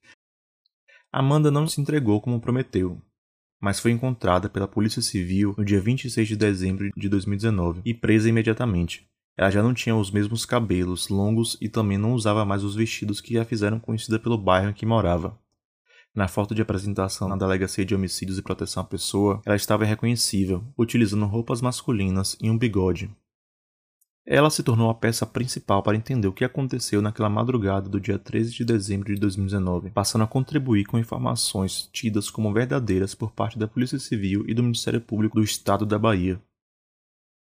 Amanda 1.12 1.52
não 1.52 1.68
se 1.68 1.80
entregou 1.80 2.20
como 2.20 2.40
prometeu, 2.40 3.00
mas 3.60 3.78
foi 3.78 3.92
encontrada 3.92 4.48
pela 4.48 4.66
Polícia 4.66 5.00
Civil 5.00 5.54
no 5.56 5.64
dia 5.64 5.80
26 5.80 6.26
de 6.26 6.36
dezembro 6.36 6.90
de 6.96 7.08
2019 7.08 7.80
e 7.84 7.94
presa 7.94 8.28
imediatamente. 8.28 9.06
Ela 9.36 9.50
já 9.50 9.62
não 9.62 9.72
tinha 9.72 9.94
os 9.94 10.10
mesmos 10.10 10.44
cabelos 10.44 11.08
longos 11.08 11.56
e 11.60 11.68
também 11.68 11.96
não 11.96 12.12
usava 12.12 12.44
mais 12.44 12.64
os 12.64 12.74
vestidos 12.74 13.20
que 13.20 13.38
a 13.38 13.44
fizeram 13.44 13.78
conhecida 13.78 14.18
pelo 14.18 14.36
bairro 14.36 14.70
em 14.70 14.74
que 14.74 14.84
morava. 14.84 15.38
Na 16.14 16.28
foto 16.28 16.54
de 16.54 16.62
apresentação 16.62 17.28
na 17.28 17.36
Delegacia 17.36 17.84
de 17.84 17.92
Homicídios 17.92 18.38
e 18.38 18.42
Proteção 18.42 18.84
à 18.84 18.86
Pessoa, 18.86 19.42
ela 19.44 19.56
estava 19.56 19.84
irreconhecível, 19.84 20.64
utilizando 20.78 21.26
roupas 21.26 21.60
masculinas 21.60 22.36
e 22.40 22.48
um 22.48 22.56
bigode. 22.56 23.10
Ela 24.24 24.48
se 24.48 24.62
tornou 24.62 24.88
a 24.88 24.94
peça 24.94 25.26
principal 25.26 25.82
para 25.82 25.96
entender 25.96 26.28
o 26.28 26.32
que 26.32 26.44
aconteceu 26.44 27.02
naquela 27.02 27.28
madrugada 27.28 27.88
do 27.88 28.00
dia 28.00 28.16
13 28.16 28.52
de 28.52 28.64
dezembro 28.64 29.12
de 29.12 29.20
2019, 29.20 29.90
passando 29.90 30.22
a 30.22 30.26
contribuir 30.28 30.84
com 30.84 31.00
informações 31.00 31.90
tidas 31.92 32.30
como 32.30 32.52
verdadeiras 32.52 33.12
por 33.12 33.32
parte 33.32 33.58
da 33.58 33.66
Polícia 33.66 33.98
Civil 33.98 34.44
e 34.46 34.54
do 34.54 34.62
Ministério 34.62 35.00
Público 35.00 35.36
do 35.36 35.44
Estado 35.44 35.84
da 35.84 35.98
Bahia. 35.98 36.40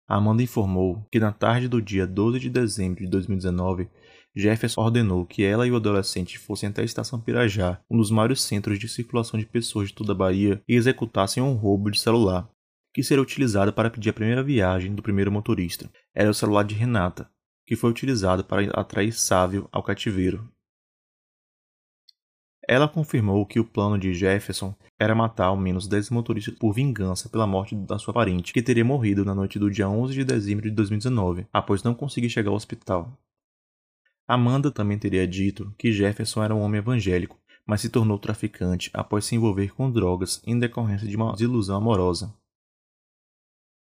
Amanda 0.08 0.42
informou 0.42 1.04
que 1.10 1.18
na 1.18 1.32
tarde 1.32 1.68
do 1.68 1.82
dia 1.82 2.06
12 2.06 2.38
de 2.38 2.48
dezembro 2.48 3.00
de 3.00 3.08
2019, 3.08 3.88
Jefferson 4.34 4.80
ordenou 4.80 5.26
que 5.26 5.42
ela 5.42 5.66
e 5.66 5.70
o 5.70 5.76
adolescente 5.76 6.38
fossem 6.38 6.68
até 6.68 6.82
a 6.82 6.84
estação 6.84 7.20
Pirajá, 7.20 7.80
um 7.90 7.98
dos 7.98 8.10
maiores 8.10 8.40
centros 8.40 8.78
de 8.78 8.88
circulação 8.88 9.38
de 9.38 9.44
pessoas 9.44 9.88
de 9.88 9.94
toda 9.94 10.12
a 10.12 10.16
Bahia, 10.16 10.62
e 10.66 10.74
executassem 10.74 11.42
um 11.42 11.54
roubo 11.54 11.90
de 11.90 12.00
celular 12.00 12.48
que 12.94 13.02
seria 13.02 13.22
utilizado 13.22 13.72
para 13.72 13.90
pedir 13.90 14.10
a 14.10 14.12
primeira 14.12 14.42
viagem 14.42 14.94
do 14.94 15.02
primeiro 15.02 15.32
motorista. 15.32 15.90
Era 16.14 16.30
o 16.30 16.34
celular 16.34 16.62
de 16.62 16.74
Renata, 16.74 17.30
que 17.66 17.74
foi 17.74 17.90
utilizado 17.90 18.44
para 18.44 18.70
atrair 18.78 19.12
Sávio 19.12 19.68
ao 19.72 19.82
cativeiro. 19.82 20.46
Ela 22.68 22.88
confirmou 22.88 23.44
que 23.44 23.58
o 23.58 23.64
plano 23.64 23.98
de 23.98 24.14
Jefferson 24.14 24.74
era 24.98 25.14
matar 25.14 25.46
ao 25.46 25.56
menos 25.56 25.88
10 25.88 26.10
motoristas 26.10 26.54
por 26.54 26.72
vingança 26.72 27.28
pela 27.28 27.46
morte 27.46 27.74
da 27.74 27.98
sua 27.98 28.14
parente, 28.14 28.52
que 28.52 28.62
teria 28.62 28.84
morrido 28.84 29.24
na 29.24 29.34
noite 29.34 29.58
do 29.58 29.70
dia 29.70 29.88
11 29.88 30.14
de 30.14 30.24
dezembro 30.24 30.68
de 30.68 30.70
2019, 30.70 31.46
após 31.52 31.82
não 31.82 31.94
conseguir 31.94 32.30
chegar 32.30 32.50
ao 32.50 32.56
hospital. 32.56 33.18
Amanda 34.32 34.70
também 34.70 34.98
teria 34.98 35.28
dito 35.28 35.74
que 35.76 35.92
Jefferson 35.92 36.42
era 36.42 36.54
um 36.54 36.60
homem 36.62 36.78
evangélico, 36.78 37.38
mas 37.66 37.82
se 37.82 37.90
tornou 37.90 38.18
traficante 38.18 38.90
após 38.94 39.26
se 39.26 39.34
envolver 39.34 39.74
com 39.74 39.90
drogas 39.90 40.40
em 40.46 40.58
decorrência 40.58 41.06
de 41.06 41.14
uma 41.14 41.32
desilusão 41.32 41.76
amorosa. 41.76 42.34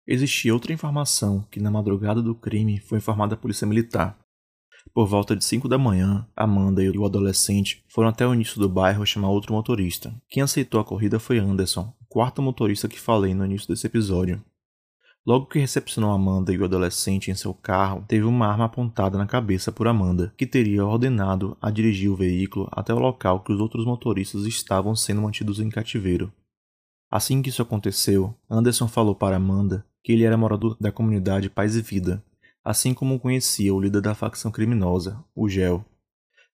Existia 0.06 0.54
outra 0.54 0.74
informação 0.74 1.48
que 1.50 1.62
na 1.62 1.72
madrugada 1.72 2.22
do 2.22 2.36
crime 2.36 2.78
foi 2.82 2.98
informada 2.98 3.36
à 3.36 3.38
polícia 3.38 3.66
militar. 3.66 4.20
Por 4.94 5.08
volta 5.08 5.34
de 5.34 5.46
5 5.46 5.70
da 5.70 5.78
manhã, 5.78 6.28
Amanda 6.36 6.84
e 6.84 6.90
o 6.90 7.06
adolescente 7.06 7.82
foram 7.88 8.10
até 8.10 8.28
o 8.28 8.34
início 8.34 8.60
do 8.60 8.68
bairro 8.68 9.06
chamar 9.06 9.30
outro 9.30 9.54
motorista. 9.54 10.14
Quem 10.28 10.44
aceitou 10.44 10.82
a 10.82 10.84
corrida 10.84 11.22
foi 11.22 11.40
Anderson, 11.40 11.96
o 12.02 12.06
quarto 12.06 12.42
motorista 12.42 12.90
que 12.90 13.00
falei 13.00 13.34
no 13.34 13.46
início 13.46 13.70
desse 13.70 13.88
episódio. 13.88 14.44
Logo 15.26 15.46
que 15.46 15.58
recepcionou 15.58 16.12
Amanda 16.12 16.52
e 16.52 16.58
o 16.58 16.66
adolescente 16.66 17.32
em 17.32 17.36
seu 17.36 17.54
carro, 17.54 18.04
teve 18.06 18.26
uma 18.26 18.46
arma 18.46 18.66
apontada 18.66 19.18
na 19.18 19.26
cabeça 19.26 19.72
por 19.72 19.88
Amanda, 19.88 20.34
que 20.38 20.46
teria 20.46 20.86
ordenado 20.86 21.58
a 21.62 21.72
dirigir 21.72 22.12
o 22.12 22.16
veículo 22.16 22.68
até 22.74 22.94
o 22.94 23.00
local 23.00 23.40
que 23.40 23.54
os 23.54 23.60
outros 23.62 23.86
motoristas 23.86 24.46
estavam 24.46 24.94
sendo 24.98 25.22
mantidos 25.22 25.62
em 25.62 25.70
cativeiro. 25.70 26.32
Assim 27.10 27.42
que 27.42 27.50
isso 27.50 27.62
aconteceu, 27.62 28.36
Anderson 28.50 28.88
falou 28.88 29.16
para 29.16 29.38
Amanda 29.38 29.86
que 30.04 30.12
ele 30.12 30.26
era 30.26 30.36
morador 30.36 30.76
da 30.78 30.92
comunidade 30.92 31.50
Paz 31.50 31.78
e 31.78 31.82
Vida, 31.82 32.22
assim 32.62 32.94
como 32.94 33.18
conhecia 33.18 33.74
o 33.74 33.80
líder 33.80 34.02
da 34.02 34.14
facção 34.14 34.52
criminosa, 34.52 35.24
o 35.34 35.48
Gel. 35.48 35.86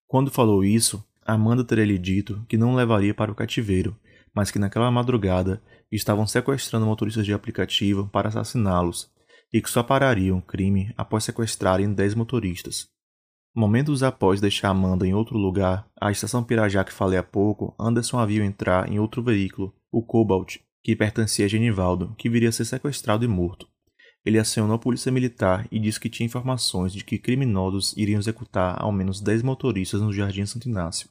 Quando 0.06 0.30
falou 0.30 0.64
isso, 0.64 1.04
Amanda 1.26 1.64
teria 1.64 1.84
lhe 1.84 1.98
dito 1.98 2.44
que 2.48 2.56
não 2.56 2.76
levaria 2.76 3.12
para 3.12 3.32
o 3.32 3.34
cativeiro, 3.34 3.96
mas 4.34 4.50
que 4.50 4.58
naquela 4.58 4.90
madrugada 4.90 5.62
estavam 5.90 6.26
sequestrando 6.26 6.86
motoristas 6.86 7.26
de 7.26 7.32
aplicativo 7.32 8.08
para 8.12 8.28
assassiná-los 8.28 9.10
e 9.52 9.60
que 9.60 9.70
só 9.70 9.82
parariam 9.82 10.38
o 10.38 10.42
crime 10.42 10.92
após 10.96 11.24
sequestrarem 11.24 11.92
10 11.92 12.14
motoristas. 12.14 12.88
Momentos 13.54 14.02
após 14.02 14.40
deixar 14.40 14.68
Amanda 14.68 15.04
em 15.06 15.12
outro 15.12 15.36
lugar, 15.36 15.88
a 16.00 16.12
estação 16.12 16.44
Pirajá 16.44 16.84
que 16.84 16.92
falei 16.92 17.18
há 17.18 17.22
pouco, 17.22 17.74
Anderson 17.78 18.18
a 18.18 18.24
viu 18.24 18.44
entrar 18.44 18.88
em 18.88 19.00
outro 19.00 19.22
veículo, 19.22 19.74
o 19.90 20.02
Cobalt, 20.02 20.58
que 20.84 20.94
pertencia 20.94 21.46
a 21.46 21.48
Genivaldo, 21.48 22.14
que 22.16 22.30
viria 22.30 22.50
a 22.50 22.52
ser 22.52 22.64
sequestrado 22.64 23.24
e 23.24 23.28
morto. 23.28 23.66
Ele 24.24 24.38
acionou 24.38 24.76
a 24.76 24.78
polícia 24.78 25.10
militar 25.10 25.66
e 25.70 25.80
disse 25.80 25.98
que 25.98 26.08
tinha 26.08 26.26
informações 26.26 26.92
de 26.92 27.02
que 27.02 27.18
criminosos 27.18 27.96
iriam 27.96 28.20
executar 28.20 28.76
ao 28.80 28.92
menos 28.92 29.20
10 29.20 29.42
motoristas 29.42 30.00
no 30.00 30.12
Jardim 30.12 30.46
Santo 30.46 30.68
Inácio. 30.68 31.08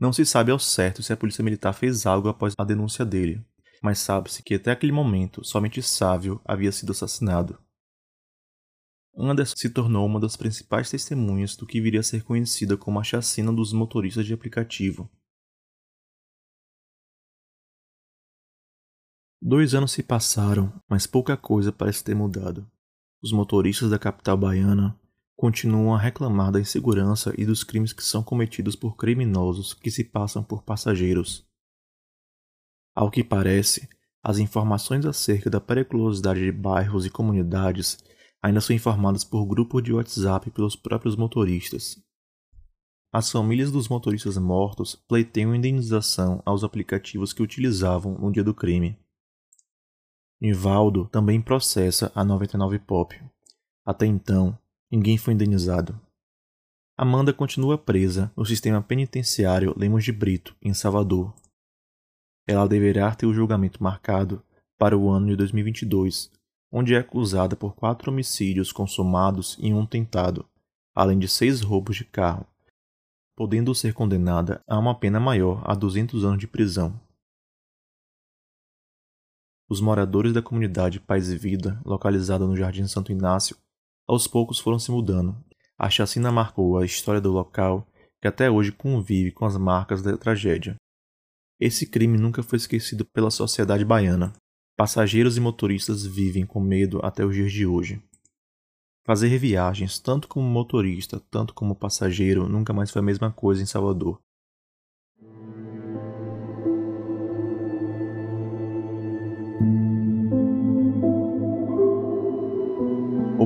Não 0.00 0.12
se 0.12 0.24
sabe 0.24 0.50
ao 0.50 0.58
certo 0.58 1.02
se 1.02 1.12
a 1.12 1.16
polícia 1.16 1.44
militar 1.44 1.74
fez 1.74 2.06
algo 2.06 2.28
após 2.28 2.54
a 2.58 2.64
denúncia 2.64 3.04
dele, 3.04 3.44
mas 3.82 3.98
sabe-se 3.98 4.42
que 4.42 4.54
até 4.54 4.70
aquele 4.70 4.92
momento 4.92 5.44
somente 5.44 5.82
Sávio 5.82 6.40
havia 6.44 6.72
sido 6.72 6.92
assassinado. 6.92 7.58
Anderson 9.14 9.56
se 9.56 9.68
tornou 9.68 10.06
uma 10.06 10.18
das 10.18 10.36
principais 10.36 10.88
testemunhas 10.88 11.54
do 11.54 11.66
que 11.66 11.80
viria 11.80 12.00
a 12.00 12.02
ser 12.02 12.24
conhecida 12.24 12.76
como 12.76 12.98
a 12.98 13.04
chacina 13.04 13.52
dos 13.52 13.72
motoristas 13.74 14.24
de 14.24 14.32
aplicativo, 14.32 15.10
Dois 19.42 19.74
anos 19.74 19.92
se 19.92 20.02
passaram, 20.02 20.70
mas 20.86 21.06
pouca 21.06 21.34
coisa 21.34 21.72
parece 21.72 22.04
ter 22.04 22.14
mudado. 22.14 22.70
Os 23.22 23.32
motoristas 23.32 23.88
da 23.88 23.98
capital 23.98 24.36
baiana 24.36 24.94
continuam 25.40 25.94
a 25.94 25.98
reclamar 25.98 26.52
da 26.52 26.60
insegurança 26.60 27.32
e 27.38 27.46
dos 27.46 27.64
crimes 27.64 27.94
que 27.94 28.04
são 28.04 28.22
cometidos 28.22 28.76
por 28.76 28.94
criminosos 28.94 29.72
que 29.72 29.90
se 29.90 30.04
passam 30.04 30.44
por 30.44 30.62
passageiros. 30.62 31.48
Ao 32.94 33.10
que 33.10 33.24
parece, 33.24 33.88
as 34.22 34.36
informações 34.36 35.06
acerca 35.06 35.48
da 35.48 35.58
periculosidade 35.58 36.40
de 36.40 36.52
bairros 36.52 37.06
e 37.06 37.10
comunidades 37.10 37.96
ainda 38.42 38.60
são 38.60 38.76
informadas 38.76 39.24
por 39.24 39.46
grupos 39.46 39.82
de 39.82 39.94
WhatsApp 39.94 40.50
pelos 40.50 40.76
próprios 40.76 41.16
motoristas. 41.16 41.98
As 43.10 43.30
famílias 43.30 43.72
dos 43.72 43.88
motoristas 43.88 44.36
mortos 44.36 44.94
pleiteiam 44.94 45.54
indenização 45.54 46.42
aos 46.44 46.62
aplicativos 46.62 47.32
que 47.32 47.42
utilizavam 47.42 48.12
no 48.18 48.30
dia 48.30 48.44
do 48.44 48.52
crime. 48.52 48.98
Nivaldo 50.38 51.08
também 51.08 51.40
processa 51.40 52.12
a 52.14 52.22
99 52.22 52.78
Pop. 52.80 53.18
Até 53.86 54.04
então, 54.04 54.58
ninguém 54.90 55.16
foi 55.16 55.34
indenizado. 55.34 55.98
Amanda 56.98 57.32
continua 57.32 57.78
presa 57.78 58.30
no 58.36 58.44
sistema 58.44 58.82
penitenciário 58.82 59.74
Lemos 59.76 60.04
de 60.04 60.12
Brito, 60.12 60.54
em 60.60 60.74
Salvador. 60.74 61.32
Ela 62.46 62.68
deverá 62.68 63.14
ter 63.14 63.26
o 63.26 63.32
julgamento 63.32 63.82
marcado 63.82 64.42
para 64.78 64.98
o 64.98 65.08
ano 65.08 65.28
de 65.28 65.36
2022, 65.36 66.30
onde 66.70 66.94
é 66.94 66.98
acusada 66.98 67.56
por 67.56 67.74
quatro 67.74 68.10
homicídios 68.10 68.72
consumados 68.72 69.56
e 69.60 69.72
um 69.72 69.86
tentado, 69.86 70.46
além 70.94 71.18
de 71.18 71.28
seis 71.28 71.60
roubos 71.60 71.96
de 71.96 72.04
carro, 72.04 72.46
podendo 73.36 73.74
ser 73.74 73.94
condenada 73.94 74.62
a 74.66 74.78
uma 74.78 74.94
pena 74.94 75.18
maior 75.18 75.62
a 75.64 75.74
200 75.74 76.24
anos 76.24 76.38
de 76.38 76.46
prisão. 76.46 77.00
Os 79.68 79.80
moradores 79.80 80.32
da 80.32 80.42
comunidade 80.42 81.00
Paz 81.00 81.30
e 81.30 81.38
Vida, 81.38 81.80
localizada 81.84 82.46
no 82.46 82.56
Jardim 82.56 82.86
Santo 82.86 83.12
Inácio, 83.12 83.56
aos 84.10 84.26
poucos 84.26 84.58
foram 84.58 84.76
se 84.76 84.90
mudando. 84.90 85.36
A 85.78 85.88
chacina 85.88 86.32
marcou 86.32 86.76
a 86.76 86.84
história 86.84 87.20
do 87.20 87.30
local, 87.30 87.86
que 88.20 88.26
até 88.26 88.50
hoje 88.50 88.72
convive 88.72 89.30
com 89.30 89.46
as 89.46 89.56
marcas 89.56 90.02
da 90.02 90.16
tragédia. 90.18 90.74
Esse 91.60 91.86
crime 91.86 92.18
nunca 92.18 92.42
foi 92.42 92.56
esquecido 92.56 93.04
pela 93.04 93.30
sociedade 93.30 93.84
baiana. 93.84 94.32
Passageiros 94.76 95.36
e 95.36 95.40
motoristas 95.40 96.04
vivem 96.04 96.44
com 96.44 96.58
medo 96.58 96.98
até 97.04 97.24
os 97.24 97.34
dias 97.34 97.52
de 97.52 97.64
hoje. 97.64 98.02
Fazer 99.06 99.38
viagens, 99.38 100.00
tanto 100.00 100.26
como 100.26 100.44
motorista, 100.44 101.22
tanto 101.30 101.54
como 101.54 101.76
passageiro, 101.76 102.48
nunca 102.48 102.72
mais 102.72 102.90
foi 102.90 103.00
a 103.00 103.04
mesma 103.04 103.30
coisa 103.30 103.62
em 103.62 103.66
Salvador. 103.66 104.20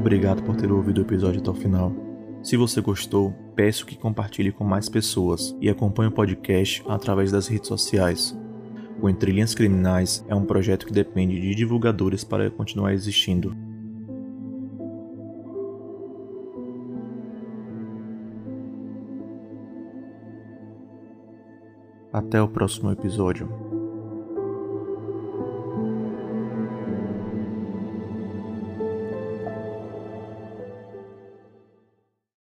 Obrigado 0.04 0.42
por 0.42 0.54
ter 0.54 0.70
ouvido 0.70 0.98
o 0.98 1.00
episódio 1.00 1.40
até 1.40 1.50
o 1.50 1.54
final. 1.54 1.90
Se 2.42 2.58
você 2.58 2.78
gostou, 2.82 3.32
peço 3.56 3.86
que 3.86 3.96
compartilhe 3.96 4.52
com 4.52 4.62
mais 4.62 4.86
pessoas 4.86 5.56
e 5.62 5.70
acompanhe 5.70 6.10
o 6.10 6.12
podcast 6.12 6.84
através 6.86 7.32
das 7.32 7.48
redes 7.48 7.68
sociais. 7.68 8.38
O 9.00 9.08
Entre 9.08 9.32
Linhas 9.32 9.54
Criminais 9.54 10.22
é 10.28 10.34
um 10.34 10.44
projeto 10.44 10.84
que 10.84 10.92
depende 10.92 11.40
de 11.40 11.54
divulgadores 11.54 12.22
para 12.22 12.50
continuar 12.50 12.92
existindo. 12.92 13.56
Até 22.12 22.42
o 22.42 22.48
próximo 22.48 22.90
episódio. 22.90 23.73